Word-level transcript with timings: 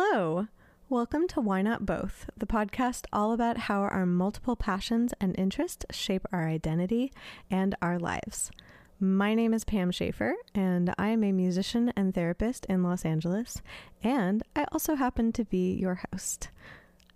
Hello. 0.00 0.46
Welcome 0.88 1.26
to 1.26 1.40
Why 1.40 1.60
Not 1.60 1.84
Both, 1.84 2.30
the 2.36 2.46
podcast 2.46 3.06
all 3.12 3.32
about 3.32 3.58
how 3.58 3.80
our 3.80 4.06
multiple 4.06 4.54
passions 4.54 5.12
and 5.20 5.36
interests 5.36 5.84
shape 5.90 6.24
our 6.30 6.46
identity 6.46 7.12
and 7.50 7.74
our 7.82 7.98
lives. 7.98 8.52
My 9.00 9.34
name 9.34 9.52
is 9.52 9.64
Pam 9.64 9.90
Schaefer, 9.90 10.36
and 10.54 10.94
I 10.98 11.08
am 11.08 11.24
a 11.24 11.32
musician 11.32 11.92
and 11.96 12.14
therapist 12.14 12.64
in 12.66 12.84
Los 12.84 13.04
Angeles, 13.04 13.60
and 14.00 14.44
I 14.54 14.66
also 14.70 14.94
happen 14.94 15.32
to 15.32 15.44
be 15.44 15.74
your 15.74 16.00
host. 16.12 16.50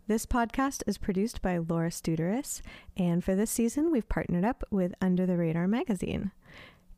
This 0.08 0.26
podcast 0.26 0.82
is 0.88 0.98
produced 0.98 1.40
by 1.40 1.58
Laura 1.58 1.90
Studeris, 1.90 2.62
and 2.96 3.22
for 3.22 3.36
this 3.36 3.52
season, 3.52 3.92
we've 3.92 4.08
partnered 4.08 4.44
up 4.44 4.64
with 4.72 4.92
Under 5.00 5.24
the 5.24 5.36
Radar 5.36 5.68
magazine. 5.68 6.32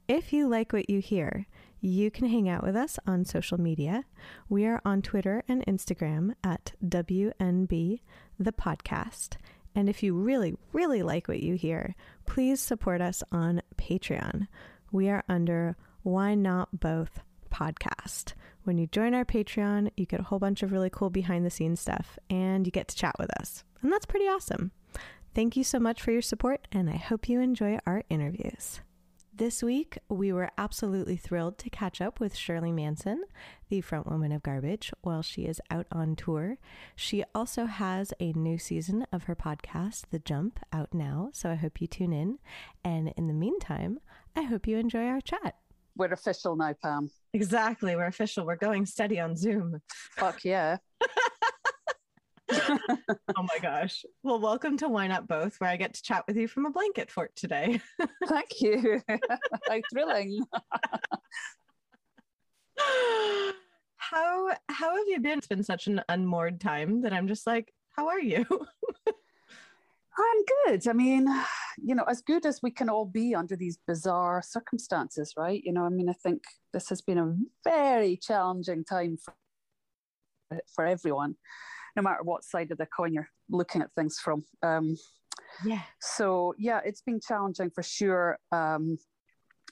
If 0.08 0.32
you 0.32 0.48
like 0.48 0.72
what 0.72 0.88
you 0.88 1.00
hear, 1.00 1.46
you 1.84 2.10
can 2.10 2.26
hang 2.26 2.48
out 2.48 2.62
with 2.62 2.74
us 2.74 2.98
on 3.06 3.26
social 3.26 3.60
media. 3.60 4.04
We 4.48 4.64
are 4.64 4.80
on 4.86 5.02
Twitter 5.02 5.42
and 5.46 5.64
Instagram 5.66 6.34
at 6.42 6.72
WNB 6.82 8.00
the 8.38 8.52
podcast. 8.52 9.36
And 9.74 9.86
if 9.86 10.02
you 10.02 10.14
really, 10.14 10.56
really 10.72 11.02
like 11.02 11.28
what 11.28 11.42
you 11.42 11.56
hear, 11.56 11.94
please 12.24 12.58
support 12.58 13.02
us 13.02 13.22
on 13.30 13.60
Patreon. 13.76 14.48
We 14.92 15.10
are 15.10 15.24
under 15.28 15.76
Why 16.02 16.34
Not 16.34 16.80
Both 16.80 17.20
podcast. 17.50 18.32
When 18.62 18.78
you 18.78 18.86
join 18.86 19.12
our 19.12 19.26
Patreon, 19.26 19.90
you 19.94 20.06
get 20.06 20.20
a 20.20 20.24
whole 20.24 20.38
bunch 20.38 20.62
of 20.62 20.72
really 20.72 20.90
cool 20.90 21.10
behind 21.10 21.44
the 21.44 21.50
scenes 21.50 21.80
stuff 21.80 22.18
and 22.30 22.66
you 22.66 22.70
get 22.70 22.88
to 22.88 22.96
chat 22.96 23.16
with 23.18 23.30
us. 23.38 23.62
And 23.82 23.92
that's 23.92 24.06
pretty 24.06 24.24
awesome. 24.24 24.72
Thank 25.34 25.54
you 25.54 25.64
so 25.64 25.78
much 25.78 26.00
for 26.00 26.12
your 26.12 26.22
support, 26.22 26.66
and 26.72 26.88
I 26.88 26.96
hope 26.96 27.28
you 27.28 27.40
enjoy 27.40 27.78
our 27.84 28.04
interviews. 28.08 28.80
This 29.36 29.64
week, 29.64 29.98
we 30.08 30.32
were 30.32 30.52
absolutely 30.56 31.16
thrilled 31.16 31.58
to 31.58 31.68
catch 31.68 32.00
up 32.00 32.20
with 32.20 32.36
Shirley 32.36 32.70
Manson, 32.70 33.24
the 33.68 33.82
frontwoman 33.82 34.32
of 34.32 34.44
Garbage, 34.44 34.92
while 35.02 35.22
she 35.22 35.42
is 35.42 35.60
out 35.72 35.88
on 35.90 36.14
tour. 36.14 36.56
She 36.94 37.24
also 37.34 37.64
has 37.64 38.14
a 38.20 38.32
new 38.34 38.58
season 38.58 39.04
of 39.12 39.24
her 39.24 39.34
podcast, 39.34 40.04
The 40.12 40.20
Jump, 40.20 40.60
out 40.72 40.94
now, 40.94 41.30
so 41.32 41.50
I 41.50 41.56
hope 41.56 41.80
you 41.80 41.88
tune 41.88 42.12
in. 42.12 42.38
And 42.84 43.12
in 43.16 43.26
the 43.26 43.34
meantime, 43.34 43.98
I 44.36 44.42
hope 44.42 44.68
you 44.68 44.78
enjoy 44.78 45.06
our 45.06 45.20
chat. 45.20 45.56
We're 45.96 46.12
official 46.12 46.54
now, 46.54 46.74
Pam. 46.80 47.10
Exactly. 47.32 47.96
We're 47.96 48.06
official. 48.06 48.46
We're 48.46 48.54
going 48.54 48.86
steady 48.86 49.18
on 49.18 49.36
Zoom. 49.36 49.80
Fuck 50.12 50.44
yeah. 50.44 50.76
oh 53.36 53.42
my 53.42 53.58
gosh. 53.60 54.04
Well, 54.22 54.40
welcome 54.40 54.76
to 54.78 54.88
Why 54.88 55.06
Not 55.06 55.26
Both, 55.26 55.60
where 55.60 55.70
I 55.70 55.76
get 55.76 55.94
to 55.94 56.02
chat 56.02 56.24
with 56.26 56.36
you 56.36 56.48
from 56.48 56.66
a 56.66 56.70
blanket 56.70 57.10
fort 57.10 57.34
today. 57.36 57.80
Thank 58.26 58.60
you. 58.60 59.00
How 59.08 59.80
thrilling. 59.92 60.44
how 63.96 64.50
how 64.68 64.96
have 64.96 65.06
you 65.06 65.20
been? 65.20 65.38
It's 65.38 65.46
been 65.46 65.62
such 65.62 65.86
an 65.86 66.02
unmoored 66.08 66.60
time 66.60 67.02
that 67.02 67.12
I'm 67.12 67.28
just 67.28 67.46
like, 67.46 67.72
how 67.90 68.08
are 68.08 68.20
you? 68.20 68.44
I'm 70.16 70.44
good. 70.66 70.88
I 70.88 70.92
mean, 70.92 71.26
you 71.78 71.94
know, 71.94 72.04
as 72.04 72.20
good 72.20 72.46
as 72.46 72.60
we 72.62 72.70
can 72.70 72.88
all 72.88 73.06
be 73.06 73.34
under 73.34 73.56
these 73.56 73.78
bizarre 73.86 74.42
circumstances, 74.42 75.34
right? 75.36 75.62
You 75.64 75.72
know, 75.72 75.84
I 75.84 75.88
mean, 75.88 76.08
I 76.08 76.12
think 76.12 76.42
this 76.72 76.88
has 76.88 77.00
been 77.00 77.18
a 77.18 77.36
very 77.64 78.16
challenging 78.16 78.84
time 78.84 79.16
for 79.16 79.34
for 80.74 80.84
everyone 80.84 81.36
no 81.96 82.02
matter 82.02 82.22
what 82.22 82.44
side 82.44 82.70
of 82.70 82.78
the 82.78 82.86
coin 82.86 83.12
you're 83.12 83.28
looking 83.48 83.82
at 83.82 83.92
things 83.94 84.18
from. 84.18 84.44
Um, 84.62 84.96
yeah. 85.64 85.82
So 86.00 86.54
yeah, 86.58 86.80
it's 86.84 87.02
been 87.02 87.20
challenging 87.20 87.70
for 87.70 87.82
sure. 87.82 88.38
Um, 88.52 88.98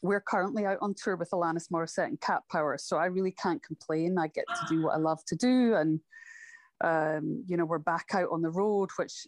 we're 0.02 0.20
currently 0.20 0.66
out 0.66 0.78
on 0.80 0.94
tour 0.94 1.16
with 1.16 1.30
Alanis 1.30 1.68
Morissette 1.70 2.08
and 2.08 2.20
Cat 2.20 2.42
Power, 2.50 2.76
so 2.78 2.96
I 2.96 3.06
really 3.06 3.32
can't 3.32 3.62
complain. 3.62 4.18
I 4.18 4.26
get 4.28 4.46
to 4.48 4.66
do 4.68 4.82
what 4.82 4.94
I 4.94 4.98
love 4.98 5.24
to 5.26 5.36
do, 5.36 5.74
and 5.76 6.00
um, 6.82 7.44
you 7.46 7.56
know 7.56 7.64
we're 7.64 7.78
back 7.78 8.08
out 8.12 8.28
on 8.32 8.42
the 8.42 8.50
road, 8.50 8.90
which 8.96 9.26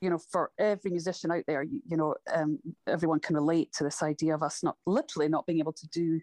you 0.00 0.10
know 0.10 0.18
for 0.18 0.52
every 0.58 0.90
musician 0.90 1.32
out 1.32 1.44
there, 1.48 1.62
you, 1.62 1.80
you 1.88 1.96
know 1.96 2.14
um, 2.32 2.60
everyone 2.86 3.18
can 3.18 3.34
relate 3.34 3.72
to 3.72 3.84
this 3.84 4.02
idea 4.02 4.34
of 4.34 4.42
us 4.42 4.62
not 4.62 4.76
literally 4.86 5.28
not 5.28 5.46
being 5.46 5.58
able 5.58 5.72
to 5.72 5.88
do 5.88 6.20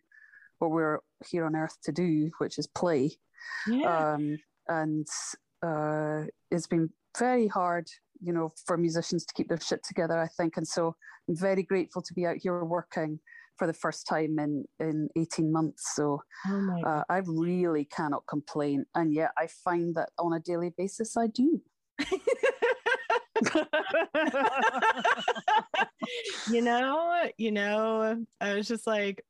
what 0.59 0.72
we're 0.72 1.00
here 1.27 1.45
on 1.45 1.56
earth 1.56 1.77
to 1.83 1.91
do, 1.91 2.31
which 2.38 2.57
is 2.57 2.67
play. 2.67 3.11
Yeah. 3.67 4.13
Um, 4.13 4.38
and 4.71 5.07
uh, 5.63 6.23
it's 6.49 6.67
been 6.67 6.89
very 7.17 7.47
hard, 7.47 7.87
you 8.21 8.33
know, 8.33 8.51
for 8.65 8.77
musicians 8.77 9.25
to 9.25 9.33
keep 9.33 9.49
their 9.49 9.59
shit 9.59 9.83
together. 9.83 10.17
I 10.17 10.27
think, 10.27 10.57
and 10.57 10.67
so 10.67 10.95
I'm 11.27 11.35
very 11.35 11.63
grateful 11.63 12.01
to 12.01 12.13
be 12.13 12.25
out 12.25 12.37
here 12.37 12.63
working 12.63 13.19
for 13.57 13.67
the 13.67 13.73
first 13.73 14.07
time 14.07 14.39
in 14.39 14.65
in 14.79 15.09
18 15.15 15.51
months. 15.51 15.93
So 15.95 16.21
oh 16.47 16.81
uh, 16.85 17.03
I 17.09 17.21
really 17.25 17.85
cannot 17.85 18.23
complain, 18.27 18.85
and 18.95 19.13
yet 19.13 19.31
I 19.37 19.47
find 19.63 19.93
that 19.95 20.09
on 20.17 20.33
a 20.33 20.39
daily 20.39 20.73
basis 20.77 21.17
I 21.17 21.27
do. 21.27 21.61
you 26.51 26.61
know, 26.61 27.29
you 27.38 27.51
know, 27.51 28.25
I 28.39 28.53
was 28.53 28.67
just 28.67 28.88
like, 28.88 29.23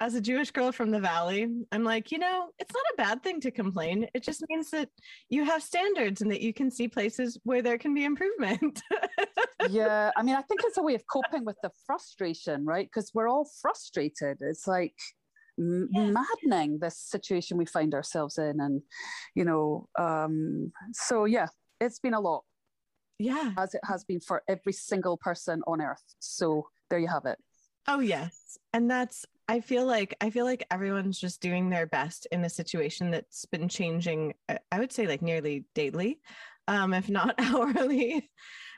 as 0.00 0.14
a 0.14 0.20
Jewish 0.20 0.50
girl 0.52 0.70
from 0.70 0.90
the 0.90 1.00
Valley, 1.00 1.48
I'm 1.72 1.82
like, 1.82 2.12
you 2.12 2.18
know, 2.18 2.50
it's 2.58 2.72
not 2.72 2.84
a 2.92 2.96
bad 2.96 3.22
thing 3.22 3.40
to 3.40 3.50
complain. 3.50 4.06
It 4.14 4.22
just 4.22 4.44
means 4.48 4.70
that 4.70 4.88
you 5.28 5.44
have 5.44 5.62
standards 5.62 6.22
and 6.22 6.30
that 6.30 6.40
you 6.40 6.54
can 6.54 6.70
see 6.70 6.86
places 6.86 7.38
where 7.42 7.62
there 7.62 7.78
can 7.78 7.94
be 7.94 8.04
improvement. 8.04 8.80
yeah. 9.70 10.12
I 10.16 10.22
mean, 10.22 10.36
I 10.36 10.42
think 10.42 10.60
it's 10.64 10.78
a 10.78 10.82
way 10.82 10.94
of 10.94 11.02
coping 11.10 11.44
with 11.44 11.56
the 11.62 11.70
frustration, 11.84 12.64
right? 12.64 12.86
Because 12.86 13.10
we're 13.12 13.28
all 13.28 13.48
frustrated. 13.60 14.38
It's 14.40 14.68
like 14.68 14.94
yeah. 15.56 16.12
maddening, 16.12 16.78
this 16.78 16.96
situation 16.96 17.56
we 17.56 17.66
find 17.66 17.92
ourselves 17.92 18.38
in. 18.38 18.60
And, 18.60 18.82
you 19.34 19.44
know, 19.44 19.88
um, 19.98 20.72
so 20.92 21.24
yeah, 21.24 21.48
it's 21.80 21.98
been 21.98 22.14
a 22.14 22.20
lot. 22.20 22.44
Yeah. 23.18 23.52
As 23.58 23.74
it 23.74 23.80
has 23.82 24.04
been 24.04 24.20
for 24.20 24.42
every 24.48 24.72
single 24.72 25.16
person 25.16 25.62
on 25.66 25.82
earth. 25.82 26.04
So 26.20 26.68
there 26.88 27.00
you 27.00 27.08
have 27.08 27.26
it. 27.26 27.38
Oh, 27.88 27.98
yes. 27.98 28.58
And 28.72 28.88
that's 28.88 29.24
I 29.48 29.60
feel 29.60 29.86
like 29.86 30.14
I 30.20 30.28
feel 30.28 30.44
like 30.44 30.66
everyone's 30.70 31.18
just 31.18 31.40
doing 31.40 31.70
their 31.70 31.86
best 31.86 32.26
in 32.30 32.44
a 32.44 32.50
situation 32.50 33.10
that's 33.10 33.46
been 33.46 33.68
changing. 33.68 34.34
I 34.70 34.78
would 34.78 34.92
say 34.92 35.06
like 35.06 35.22
nearly 35.22 35.64
daily, 35.74 36.20
um, 36.66 36.92
if 36.92 37.08
not 37.08 37.34
hourly, 37.38 38.30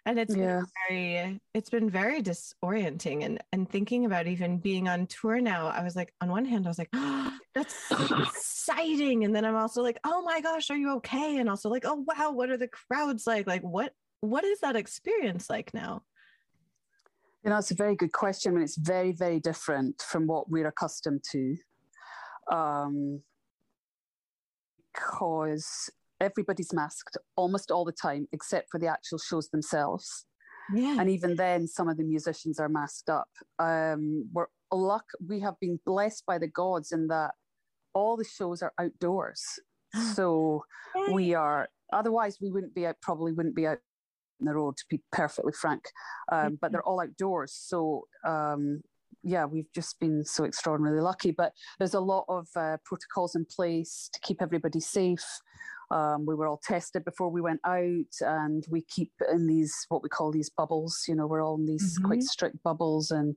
and 0.06 0.18
it's 0.18 0.34
yeah. 0.34 0.60
been 0.60 0.66
very 0.88 1.40
it's 1.54 1.70
been 1.70 1.90
very 1.90 2.22
disorienting. 2.22 3.24
And 3.24 3.42
and 3.52 3.68
thinking 3.68 4.06
about 4.06 4.28
even 4.28 4.58
being 4.58 4.88
on 4.88 5.08
tour 5.08 5.40
now, 5.40 5.66
I 5.66 5.82
was 5.82 5.96
like, 5.96 6.14
on 6.20 6.28
one 6.28 6.44
hand, 6.44 6.66
I 6.66 6.70
was 6.70 6.78
like, 6.78 6.90
oh, 6.92 7.36
that's 7.54 7.74
so 7.74 7.96
exciting, 8.22 9.24
and 9.24 9.34
then 9.34 9.44
I'm 9.44 9.56
also 9.56 9.82
like, 9.82 9.98
oh 10.04 10.22
my 10.22 10.40
gosh, 10.40 10.70
are 10.70 10.76
you 10.76 10.92
okay? 10.96 11.38
And 11.38 11.50
also 11.50 11.68
like, 11.68 11.84
oh 11.84 12.04
wow, 12.06 12.30
what 12.30 12.48
are 12.48 12.56
the 12.56 12.68
crowds 12.68 13.26
like? 13.26 13.48
Like 13.48 13.62
what 13.62 13.92
what 14.20 14.44
is 14.44 14.60
that 14.60 14.76
experience 14.76 15.50
like 15.50 15.74
now? 15.74 16.02
You 17.42 17.50
know, 17.50 17.58
it's 17.58 17.70
a 17.70 17.74
very 17.74 17.96
good 17.96 18.12
question. 18.12 18.52
I 18.52 18.54
mean, 18.54 18.64
it's 18.64 18.76
very, 18.76 19.12
very 19.12 19.40
different 19.40 20.02
from 20.02 20.26
what 20.26 20.50
we're 20.50 20.66
accustomed 20.66 21.24
to. 21.32 21.56
Um, 22.52 23.22
because 24.92 25.90
everybody's 26.20 26.72
masked 26.72 27.16
almost 27.36 27.70
all 27.70 27.84
the 27.84 27.92
time, 27.92 28.26
except 28.32 28.70
for 28.70 28.78
the 28.78 28.86
actual 28.86 29.18
shows 29.18 29.48
themselves. 29.48 30.26
Yeah. 30.74 31.00
And 31.00 31.08
even 31.10 31.36
then, 31.36 31.66
some 31.66 31.88
of 31.88 31.96
the 31.96 32.04
musicians 32.04 32.60
are 32.60 32.68
masked 32.68 33.08
up. 33.08 33.28
Um, 33.58 34.28
we're 34.32 34.46
luck. 34.70 35.04
We 35.26 35.40
have 35.40 35.58
been 35.60 35.80
blessed 35.84 36.24
by 36.26 36.38
the 36.38 36.46
gods 36.46 36.92
in 36.92 37.08
that 37.08 37.32
all 37.94 38.16
the 38.16 38.24
shows 38.24 38.62
are 38.62 38.72
outdoors. 38.78 39.42
so 40.14 40.64
we 41.12 41.34
are. 41.34 41.68
Otherwise, 41.92 42.38
we 42.40 42.50
wouldn't 42.50 42.74
be 42.74 42.86
out. 42.86 42.96
Probably 43.02 43.32
wouldn't 43.32 43.56
be 43.56 43.66
out 43.66 43.78
the 44.46 44.54
road, 44.54 44.76
to 44.76 44.84
be 44.88 45.00
perfectly 45.12 45.52
frank. 45.52 45.84
Um, 46.30 46.58
but 46.60 46.72
they're 46.72 46.82
all 46.82 47.00
outdoors. 47.00 47.52
So, 47.52 48.06
um, 48.26 48.82
yeah, 49.22 49.44
we've 49.44 49.70
just 49.74 50.00
been 50.00 50.24
so 50.24 50.44
extraordinarily 50.44 51.02
lucky. 51.02 51.30
But 51.30 51.52
there's 51.78 51.94
a 51.94 52.00
lot 52.00 52.24
of 52.28 52.48
uh, 52.56 52.78
protocols 52.84 53.34
in 53.34 53.44
place 53.44 54.08
to 54.12 54.20
keep 54.20 54.40
everybody 54.40 54.80
safe. 54.80 55.24
Um, 55.90 56.24
we 56.24 56.36
were 56.36 56.46
all 56.46 56.60
tested 56.62 57.04
before 57.04 57.30
we 57.30 57.40
went 57.40 57.60
out, 57.64 58.14
and 58.20 58.64
we 58.70 58.82
keep 58.82 59.12
in 59.30 59.46
these 59.46 59.74
what 59.88 60.02
we 60.02 60.08
call 60.08 60.30
these 60.30 60.48
bubbles. 60.48 61.04
You 61.08 61.16
know, 61.16 61.26
we're 61.26 61.44
all 61.44 61.56
in 61.56 61.66
these 61.66 61.98
mm-hmm. 61.98 62.06
quite 62.06 62.22
strict 62.22 62.62
bubbles, 62.62 63.10
and 63.10 63.34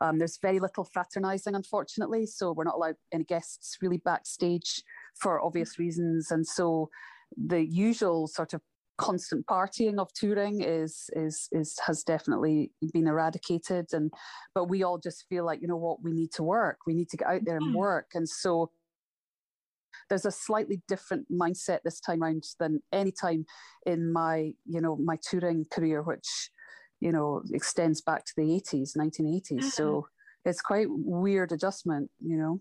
um, 0.00 0.18
there's 0.18 0.38
very 0.40 0.60
little 0.60 0.84
fraternizing, 0.84 1.56
unfortunately. 1.56 2.26
So 2.26 2.52
we're 2.52 2.64
not 2.64 2.76
allowed 2.76 2.96
any 3.12 3.24
guests 3.24 3.78
really 3.82 3.98
backstage 3.98 4.82
for 5.20 5.44
obvious 5.44 5.78
reasons, 5.78 6.30
and 6.30 6.46
so 6.46 6.88
the 7.36 7.66
usual 7.66 8.28
sort 8.28 8.54
of 8.54 8.60
constant 8.98 9.46
partying 9.46 9.98
of 9.98 10.12
touring 10.12 10.62
is 10.62 11.10
is 11.14 11.48
is 11.52 11.78
has 11.86 12.02
definitely 12.02 12.70
been 12.92 13.06
eradicated 13.06 13.86
and 13.92 14.12
but 14.54 14.68
we 14.68 14.82
all 14.82 14.98
just 14.98 15.26
feel 15.28 15.44
like 15.44 15.60
you 15.60 15.68
know 15.68 15.76
what 15.76 16.02
we 16.02 16.12
need 16.12 16.32
to 16.32 16.42
work 16.42 16.78
we 16.86 16.94
need 16.94 17.08
to 17.08 17.16
get 17.16 17.28
out 17.28 17.44
there 17.44 17.56
and 17.56 17.66
mm-hmm. 17.66 17.78
work 17.78 18.06
and 18.14 18.28
so 18.28 18.70
there's 20.08 20.24
a 20.24 20.30
slightly 20.30 20.80
different 20.88 21.26
mindset 21.30 21.80
this 21.84 22.00
time 22.00 22.22
around 22.22 22.44
than 22.60 22.80
any 22.92 23.12
time 23.12 23.44
in 23.86 24.12
my 24.12 24.52
you 24.64 24.80
know 24.80 24.96
my 24.96 25.18
touring 25.22 25.66
career 25.70 26.02
which 26.02 26.50
you 27.00 27.12
know 27.12 27.42
extends 27.52 28.00
back 28.00 28.24
to 28.24 28.32
the 28.36 28.42
80s 28.42 28.96
1980s 28.96 29.64
so 29.64 29.84
mm-hmm. 29.84 30.48
it's 30.48 30.62
quite 30.62 30.86
weird 30.88 31.52
adjustment 31.52 32.10
you 32.20 32.36
know 32.36 32.60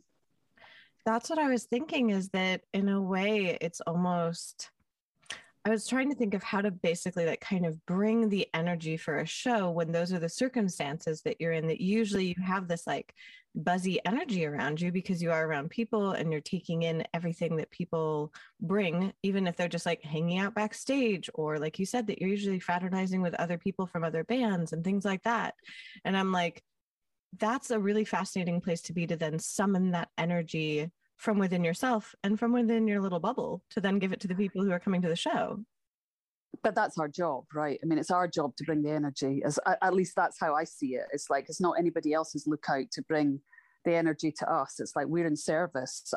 That's 1.05 1.29
what 1.29 1.37
I 1.37 1.49
was 1.49 1.65
thinking 1.65 2.09
is 2.09 2.29
that 2.29 2.61
in 2.73 2.89
a 2.89 2.99
way, 2.99 3.57
it's 3.61 3.79
almost. 3.81 4.71
I 5.65 5.71
was 5.71 5.87
trying 5.87 6.09
to 6.09 6.15
think 6.15 6.35
of 6.35 6.43
how 6.43 6.61
to 6.61 6.69
basically 6.69 7.25
like 7.25 7.41
kind 7.41 7.65
of 7.65 7.83
bring 7.87 8.29
the 8.29 8.47
energy 8.53 8.97
for 8.97 9.17
a 9.17 9.25
show 9.25 9.71
when 9.71 9.91
those 9.91 10.13
are 10.13 10.19
the 10.19 10.29
circumstances 10.29 11.23
that 11.23 11.41
you're 11.41 11.53
in 11.53 11.65
that 11.67 11.81
usually 11.81 12.27
you 12.27 12.43
have 12.45 12.67
this 12.67 12.85
like 12.85 13.15
buzzy 13.55 13.99
energy 14.05 14.45
around 14.45 14.79
you 14.79 14.91
because 14.91 15.23
you 15.23 15.31
are 15.31 15.47
around 15.47 15.71
people 15.71 16.11
and 16.11 16.31
you're 16.31 16.39
taking 16.39 16.83
in 16.83 17.03
everything 17.15 17.55
that 17.55 17.71
people 17.71 18.31
bring, 18.61 19.11
even 19.23 19.47
if 19.47 19.55
they're 19.55 19.67
just 19.67 19.87
like 19.87 20.03
hanging 20.03 20.37
out 20.37 20.53
backstage 20.53 21.31
or 21.33 21.57
like 21.57 21.79
you 21.79 21.85
said, 21.85 22.05
that 22.05 22.21
you're 22.21 22.29
usually 22.29 22.59
fraternizing 22.59 23.23
with 23.23 23.33
other 23.35 23.57
people 23.57 23.87
from 23.87 24.03
other 24.03 24.23
bands 24.23 24.71
and 24.71 24.83
things 24.83 25.03
like 25.03 25.23
that. 25.23 25.55
And 26.03 26.15
I'm 26.15 26.31
like, 26.31 26.61
that's 27.39 27.71
a 27.71 27.79
really 27.79 28.05
fascinating 28.05 28.61
place 28.61 28.81
to 28.81 28.93
be 28.93 29.07
to 29.07 29.15
then 29.15 29.39
summon 29.39 29.91
that 29.91 30.09
energy 30.15 30.91
from 31.17 31.39
within 31.39 31.63
yourself 31.63 32.13
and 32.23 32.39
from 32.39 32.51
within 32.51 32.87
your 32.87 33.01
little 33.01 33.19
bubble 33.19 33.63
to 33.71 33.81
then 33.81 33.99
give 33.99 34.11
it 34.11 34.19
to 34.21 34.27
the 34.27 34.35
people 34.35 34.63
who 34.63 34.71
are 34.71 34.79
coming 34.79 35.01
to 35.01 35.07
the 35.07 35.15
show. 35.15 35.59
But 36.63 36.75
that's 36.75 36.97
our 36.97 37.07
job 37.07 37.45
right? 37.53 37.79
I 37.83 37.85
mean 37.85 37.99
it's 37.99 38.11
our 38.11 38.27
job 38.27 38.55
to 38.57 38.63
bring 38.63 38.81
the 38.81 38.91
energy 38.91 39.41
as 39.45 39.59
at 39.81 39.93
least 39.93 40.15
that's 40.15 40.39
how 40.39 40.55
i 40.55 40.63
see 40.63 40.95
it. 40.95 41.05
It's 41.11 41.29
like 41.29 41.45
it's 41.49 41.61
not 41.61 41.79
anybody 41.79 42.13
else's 42.13 42.47
lookout 42.47 42.91
to 42.91 43.01
bring 43.03 43.41
the 43.83 43.95
energy 43.95 44.31
to 44.39 44.51
us. 44.51 44.79
It's 44.79 44.95
like 44.95 45.07
we're 45.07 45.27
in 45.27 45.35
service 45.35 46.13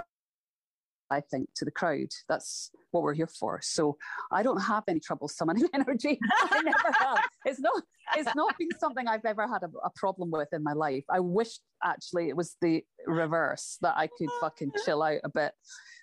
I 1.11 1.21
think, 1.21 1.49
to 1.57 1.65
the 1.65 1.71
crowd. 1.71 2.09
That's 2.29 2.71
what 2.91 3.03
we're 3.03 3.15
here 3.15 3.29
for. 3.29 3.61
So 3.63 3.97
I 4.33 4.43
don't 4.43 4.61
have 4.61 4.85
any 4.89 5.01
trouble 5.01 5.29
summoning 5.29 5.69
energy. 5.75 6.19
I 6.33 6.63
never 6.63 6.93
have. 6.99 7.25
It's 7.45 7.61
not. 7.61 7.83
It's 8.17 8.35
not 8.35 8.57
been 8.59 8.71
something 8.79 9.07
I've 9.07 9.25
ever 9.27 9.47
had 9.47 9.63
a, 9.63 9.71
a, 9.85 9.91
problem 9.95 10.31
with 10.31 10.49
in 10.53 10.63
my 10.63 10.73
life. 10.73 11.05
I 11.11 11.21
wish 11.21 11.59
actually 11.85 12.31
it 12.31 12.37
was 12.37 12.57
the 12.63 12.83
reverse 13.07 13.77
that 13.83 13.99
I 13.99 14.07
could 14.07 14.31
fucking 14.41 14.73
chill 14.85 15.03
out 15.03 15.21
a 15.25 15.29
bit. 15.29 15.53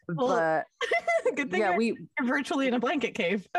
Well, 0.07 0.27
but 0.27 0.65
good 1.35 1.51
thing 1.51 1.61
yeah, 1.61 1.75
we 1.75 1.97
virtually 2.23 2.67
in 2.67 2.73
a 2.73 2.79
blanket 2.79 3.15
cave. 3.15 3.47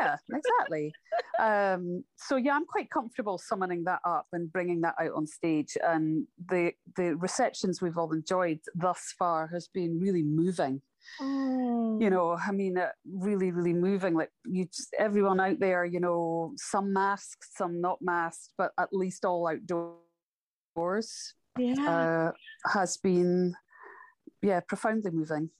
yeah, 0.00 0.16
exactly. 0.32 0.92
Um, 1.38 2.04
so 2.16 2.36
yeah, 2.36 2.54
I'm 2.54 2.66
quite 2.66 2.90
comfortable 2.90 3.38
summoning 3.38 3.84
that 3.84 4.00
up 4.04 4.26
and 4.32 4.52
bringing 4.52 4.80
that 4.82 4.94
out 5.00 5.12
on 5.14 5.26
stage. 5.26 5.76
And 5.82 6.26
the 6.48 6.72
the 6.96 7.16
receptions 7.16 7.82
we've 7.82 7.98
all 7.98 8.12
enjoyed 8.12 8.60
thus 8.74 9.14
far 9.18 9.48
has 9.48 9.68
been 9.68 9.98
really 10.00 10.22
moving. 10.22 10.82
Oh. 11.20 11.98
You 12.00 12.10
know, 12.10 12.36
I 12.36 12.52
mean, 12.52 12.78
uh, 12.78 12.88
really, 13.10 13.50
really 13.50 13.72
moving. 13.72 14.14
Like 14.14 14.30
you, 14.44 14.66
just, 14.66 14.94
everyone 14.98 15.40
out 15.40 15.58
there, 15.58 15.84
you 15.84 16.00
know, 16.00 16.52
some 16.56 16.92
masked, 16.92 17.46
some 17.56 17.80
not 17.80 17.98
masked, 18.00 18.52
but 18.58 18.72
at 18.78 18.92
least 18.92 19.24
all 19.24 19.48
outdoors. 19.48 19.94
Yeah, 21.58 22.32
uh, 22.32 22.32
has 22.72 22.96
been, 22.96 23.54
yeah, 24.40 24.60
profoundly 24.60 25.10
moving. 25.10 25.50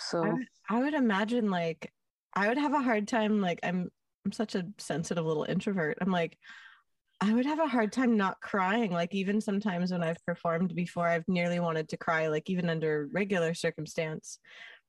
So 0.00 0.24
I, 0.24 0.76
I 0.76 0.80
would 0.80 0.94
imagine, 0.94 1.50
like, 1.50 1.92
I 2.34 2.48
would 2.48 2.58
have 2.58 2.74
a 2.74 2.82
hard 2.82 3.06
time. 3.06 3.40
Like, 3.40 3.60
I'm, 3.62 3.90
I'm 4.24 4.32
such 4.32 4.54
a 4.54 4.66
sensitive 4.78 5.24
little 5.24 5.44
introvert. 5.44 5.98
I'm 6.00 6.10
like, 6.10 6.38
I 7.20 7.34
would 7.34 7.46
have 7.46 7.60
a 7.60 7.66
hard 7.66 7.92
time 7.92 8.16
not 8.16 8.40
crying. 8.40 8.92
Like 8.92 9.14
even 9.14 9.42
sometimes 9.42 9.92
when 9.92 10.02
I've 10.02 10.24
performed 10.24 10.74
before, 10.74 11.06
I've 11.06 11.28
nearly 11.28 11.60
wanted 11.60 11.90
to 11.90 11.98
cry, 11.98 12.28
like 12.28 12.48
even 12.48 12.70
under 12.70 13.10
regular 13.12 13.52
circumstance 13.52 14.38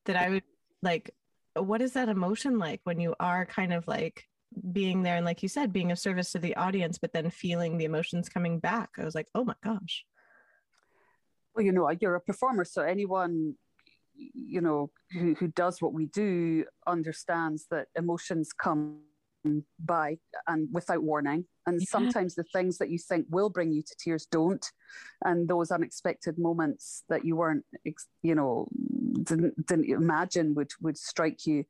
that 0.05 0.15
I 0.15 0.29
would 0.29 0.43
like 0.81 1.13
what 1.55 1.81
is 1.81 1.93
that 1.93 2.09
emotion 2.09 2.57
like 2.57 2.79
when 2.83 2.99
you 2.99 3.13
are 3.19 3.45
kind 3.45 3.73
of 3.73 3.87
like 3.87 4.23
being 4.71 5.01
there 5.01 5.15
and 5.15 5.25
like 5.25 5.41
you 5.43 5.49
said 5.49 5.73
being 5.73 5.91
of 5.91 5.99
service 5.99 6.31
to 6.31 6.39
the 6.39 6.55
audience 6.55 6.97
but 6.97 7.13
then 7.13 7.29
feeling 7.29 7.77
the 7.77 7.85
emotions 7.85 8.29
coming 8.29 8.59
back 8.59 8.89
i 8.97 9.03
was 9.03 9.15
like 9.15 9.27
oh 9.35 9.43
my 9.43 9.55
gosh 9.63 10.05
well 11.55 11.65
you 11.65 11.71
know 11.71 11.89
you're 11.99 12.15
a 12.15 12.21
performer 12.21 12.65
so 12.65 12.81
anyone 12.81 13.55
you 14.33 14.61
know 14.61 14.89
who, 15.11 15.35
who 15.35 15.47
does 15.47 15.81
what 15.81 15.93
we 15.93 16.07
do 16.07 16.65
understands 16.87 17.67
that 17.71 17.87
emotions 17.95 18.51
come 18.53 18.99
by 19.79 20.17
and 20.47 20.69
without 20.71 21.01
warning 21.01 21.45
and 21.65 21.81
yeah. 21.81 21.85
sometimes 21.89 22.35
the 22.35 22.43
things 22.53 22.77
that 22.77 22.89
you 22.89 22.97
think 22.97 23.25
will 23.29 23.49
bring 23.49 23.71
you 23.71 23.81
to 23.81 23.95
tears 23.99 24.27
don't 24.31 24.71
and 25.25 25.47
those 25.47 25.71
unexpected 25.71 26.37
moments 26.37 27.03
that 27.09 27.25
you 27.25 27.35
weren't 27.35 27.65
you 28.21 28.35
know 28.35 28.67
didn't 29.23 29.53
didn't 29.65 29.89
imagine 29.89 30.53
would 30.53 30.71
would 30.81 30.97
strike 30.97 31.45
you 31.45 31.63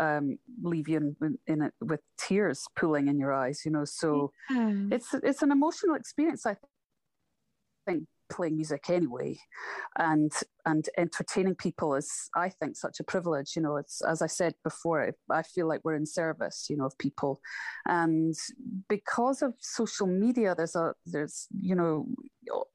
um, 0.00 0.38
leave 0.62 0.88
you 0.88 1.14
in, 1.20 1.38
in 1.46 1.62
it 1.62 1.74
with 1.80 2.00
tears 2.16 2.66
pooling 2.76 3.08
in 3.08 3.18
your 3.18 3.32
eyes 3.32 3.62
you 3.64 3.70
know 3.70 3.84
so 3.84 4.32
yeah. 4.50 4.72
it's 4.90 5.12
it's 5.22 5.42
an 5.42 5.50
emotional 5.50 5.96
experience 5.96 6.46
i 6.46 6.56
think 7.86 8.04
playing 8.28 8.56
music 8.56 8.90
anyway. 8.90 9.38
And 9.98 10.32
and 10.66 10.88
entertaining 10.98 11.54
people 11.54 11.94
is 11.94 12.28
i 12.36 12.50
think 12.50 12.76
such 12.76 13.00
a 13.00 13.04
privilege 13.04 13.56
you 13.56 13.62
know 13.62 13.76
it's 13.76 14.02
as 14.02 14.20
i 14.20 14.26
said 14.26 14.52
before 14.62 15.14
i 15.30 15.42
feel 15.42 15.66
like 15.66 15.80
we're 15.82 15.94
in 15.94 16.04
service 16.04 16.66
you 16.68 16.76
know 16.76 16.86
of 16.86 16.98
people. 16.98 17.40
And 17.86 18.34
because 18.88 19.42
of 19.42 19.54
social 19.58 20.06
media 20.06 20.54
there's 20.54 20.76
a 20.76 20.94
there's 21.06 21.46
you 21.58 21.74
know 21.74 22.06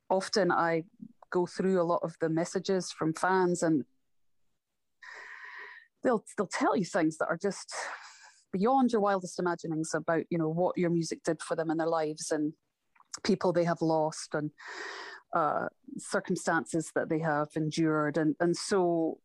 often 0.09 0.51
i 0.51 0.83
go 1.31 1.45
through 1.45 1.81
a 1.81 1.83
lot 1.83 1.99
of 2.03 2.15
the 2.21 2.29
messages 2.29 2.91
from 2.91 3.13
fans 3.13 3.63
and 3.63 3.83
they'll 6.03 6.23
they'll 6.37 6.47
tell 6.47 6.75
you 6.75 6.85
things 6.85 7.17
that 7.17 7.27
are 7.27 7.39
just 7.41 7.73
beyond 8.51 8.91
your 8.91 9.01
wildest 9.01 9.39
imaginings 9.39 9.91
about 9.93 10.23
you 10.29 10.37
know 10.37 10.49
what 10.49 10.77
your 10.77 10.89
music 10.89 11.23
did 11.23 11.41
for 11.41 11.55
them 11.55 11.71
in 11.71 11.77
their 11.77 11.87
lives 11.87 12.31
and 12.31 12.53
people 13.23 13.51
they 13.51 13.63
have 13.63 13.81
lost 13.81 14.33
and 14.33 14.51
uh, 15.33 15.67
circumstances 15.97 16.91
that 16.95 17.09
they 17.09 17.19
have 17.19 17.49
endured, 17.55 18.17
and 18.17 18.35
and 18.39 18.55
so 18.55 19.19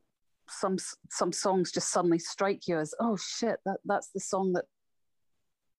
some 0.49 0.77
some 1.11 1.33
songs 1.33 1.73
just 1.73 1.91
suddenly 1.91 2.19
strike 2.19 2.67
you 2.67 2.79
as 2.79 2.95
oh 3.01 3.17
shit 3.17 3.59
that 3.67 3.79
that's 3.85 4.09
the 4.15 4.21
song 4.21 4.55
that 4.55 4.65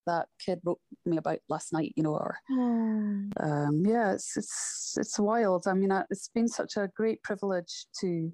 that 0.05 0.27
kid 0.43 0.59
wrote 0.63 0.79
me 1.05 1.17
about 1.17 1.39
last 1.49 1.71
night, 1.71 1.93
you 1.95 2.03
know, 2.03 2.15
or 2.15 2.37
mm. 2.51 3.29
um, 3.39 3.83
yeah, 3.85 4.13
it's 4.13 4.35
it's 4.37 4.95
it's 4.99 5.19
wild. 5.19 5.67
I 5.67 5.73
mean, 5.73 5.91
it's 6.09 6.29
been 6.29 6.47
such 6.47 6.77
a 6.77 6.89
great 6.95 7.21
privilege 7.21 7.85
to 8.01 8.31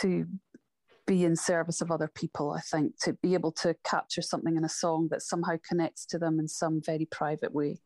to 0.00 0.26
be 1.06 1.24
in 1.24 1.36
service 1.36 1.82
of 1.82 1.90
other 1.90 2.10
people. 2.14 2.52
I 2.52 2.60
think 2.60 2.98
to 3.02 3.12
be 3.12 3.34
able 3.34 3.52
to 3.52 3.76
capture 3.84 4.22
something 4.22 4.56
in 4.56 4.64
a 4.64 4.68
song 4.68 5.08
that 5.10 5.22
somehow 5.22 5.56
connects 5.68 6.06
to 6.06 6.18
them 6.18 6.38
in 6.38 6.48
some 6.48 6.80
very 6.80 7.06
private 7.10 7.54
way. 7.54 7.80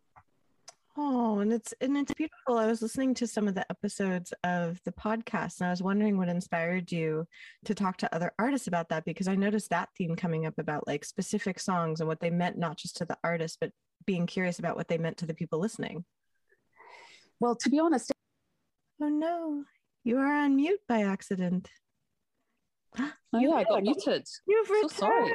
Oh, 1.00 1.38
and 1.38 1.52
it's 1.52 1.73
and 1.81 1.97
it's 1.97 2.12
beautiful. 2.12 2.59
I 2.59 2.67
was 2.67 2.83
listening 2.83 3.14
to 3.14 3.26
some 3.28 3.47
of 3.47 3.55
the 3.55 3.64
episodes 3.71 4.35
of 4.43 4.81
the 4.85 4.90
podcast 4.90 5.61
and 5.61 5.69
I 5.69 5.71
was 5.71 5.81
wondering 5.81 6.19
what 6.19 6.28
inspired 6.28 6.90
you 6.90 7.25
to 7.67 7.75
talk 7.75 7.99
to 7.99 8.12
other 8.12 8.33
artists 8.37 8.67
about 8.67 8.88
that 8.88 9.05
because 9.05 9.28
I 9.28 9.37
noticed 9.37 9.71
that 9.71 9.90
theme 9.97 10.17
coming 10.17 10.45
up 10.45 10.59
about 10.59 10.88
like 10.88 11.05
specific 11.05 11.61
songs 11.61 12.00
and 12.00 12.09
what 12.09 12.19
they 12.19 12.31
meant 12.31 12.59
not 12.59 12.78
just 12.78 12.97
to 12.97 13.05
the 13.05 13.17
artist 13.23 13.59
but 13.61 13.71
being 14.07 14.26
curious 14.26 14.59
about 14.59 14.75
what 14.75 14.88
they 14.88 14.99
meant 14.99 15.19
to 15.19 15.26
the 15.26 15.35
people 15.35 15.61
listening. 15.61 16.05
Well, 17.38 17.55
to 17.55 17.71
be 17.71 17.78
honest, 17.78 18.11
oh 19.00 19.09
no, 19.09 19.62
you 20.02 20.19
are 20.19 20.35
on 20.35 20.57
mute 20.57 20.81
by 20.88 21.02
accident. 21.02 21.71
Oh, 23.31 23.38
yeah, 23.38 23.50
I 23.50 23.64
got 23.64 23.83
muted. 23.83 24.26
You've 24.47 24.71
returned. 24.71 24.90
So 24.90 25.00
sorry. 25.00 25.31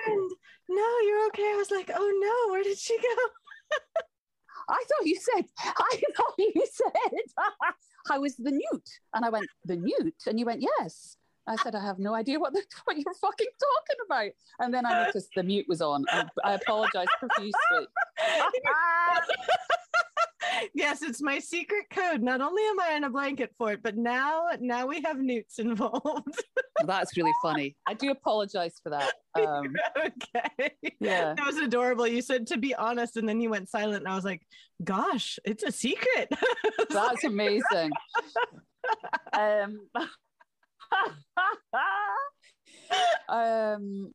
No, 0.67 0.97
you're 1.05 1.27
okay. 1.27 1.43
I 1.43 1.55
was 1.57 1.69
like, 1.69 1.91
oh 1.93 2.45
no, 2.47 2.51
where 2.51 2.63
did 2.63 2.79
she 2.79 2.97
go? 2.97 3.77
I 4.69 4.83
thought 4.87 5.05
you 5.05 5.19
said, 5.19 5.45
I 5.59 6.01
thought 6.15 6.33
you 6.37 6.65
said, 6.71 7.19
I 8.11 8.17
was 8.17 8.35
the 8.35 8.51
newt. 8.51 8.89
And 9.13 9.25
I 9.25 9.29
went, 9.29 9.47
the 9.65 9.75
newt? 9.75 10.15
And 10.27 10.39
you 10.39 10.45
went, 10.45 10.61
yes. 10.61 11.17
I 11.45 11.57
said, 11.57 11.75
I 11.75 11.83
have 11.83 11.99
no 11.99 12.13
idea 12.13 12.39
what, 12.39 12.53
the, 12.53 12.63
what 12.85 12.97
you're 12.97 13.13
fucking 13.15 13.47
talking 13.59 14.05
about. 14.05 14.31
And 14.59 14.73
then 14.73 14.85
I 14.85 15.05
noticed 15.05 15.29
the 15.35 15.43
mute 15.43 15.65
was 15.67 15.81
on. 15.81 16.05
I, 16.09 16.25
I 16.43 16.53
apologize 16.53 17.07
profusely. 17.19 17.51
yes, 20.73 21.01
it's 21.01 21.21
my 21.21 21.39
secret 21.39 21.85
code. 21.89 22.21
Not 22.21 22.41
only 22.41 22.63
am 22.63 22.79
I 22.79 22.93
in 22.95 23.03
a 23.03 23.09
blanket 23.09 23.53
for 23.57 23.73
it, 23.73 23.83
but 23.83 23.97
now 23.97 24.47
now 24.59 24.87
we 24.87 25.01
have 25.01 25.17
newts 25.17 25.59
involved. 25.59 26.43
That's 26.85 27.17
really 27.17 27.33
funny. 27.41 27.75
I 27.87 27.93
do 27.93 28.11
apologize 28.11 28.79
for 28.81 28.89
that. 28.91 29.13
Um, 29.35 29.75
okay. 29.97 30.73
Yeah. 30.99 31.33
That 31.33 31.47
was 31.47 31.57
adorable. 31.57 32.05
You 32.05 32.21
said 32.21 32.45
to 32.47 32.57
be 32.59 32.75
honest, 32.75 33.17
and 33.17 33.27
then 33.27 33.41
you 33.41 33.49
went 33.49 33.67
silent, 33.67 34.03
and 34.03 34.07
I 34.07 34.15
was 34.15 34.23
like, 34.23 34.43
gosh, 34.83 35.39
it's 35.43 35.63
a 35.63 35.71
secret. 35.71 36.31
That's 36.91 37.23
amazing. 37.23 37.89
um, 39.33 39.79
um 43.27 44.13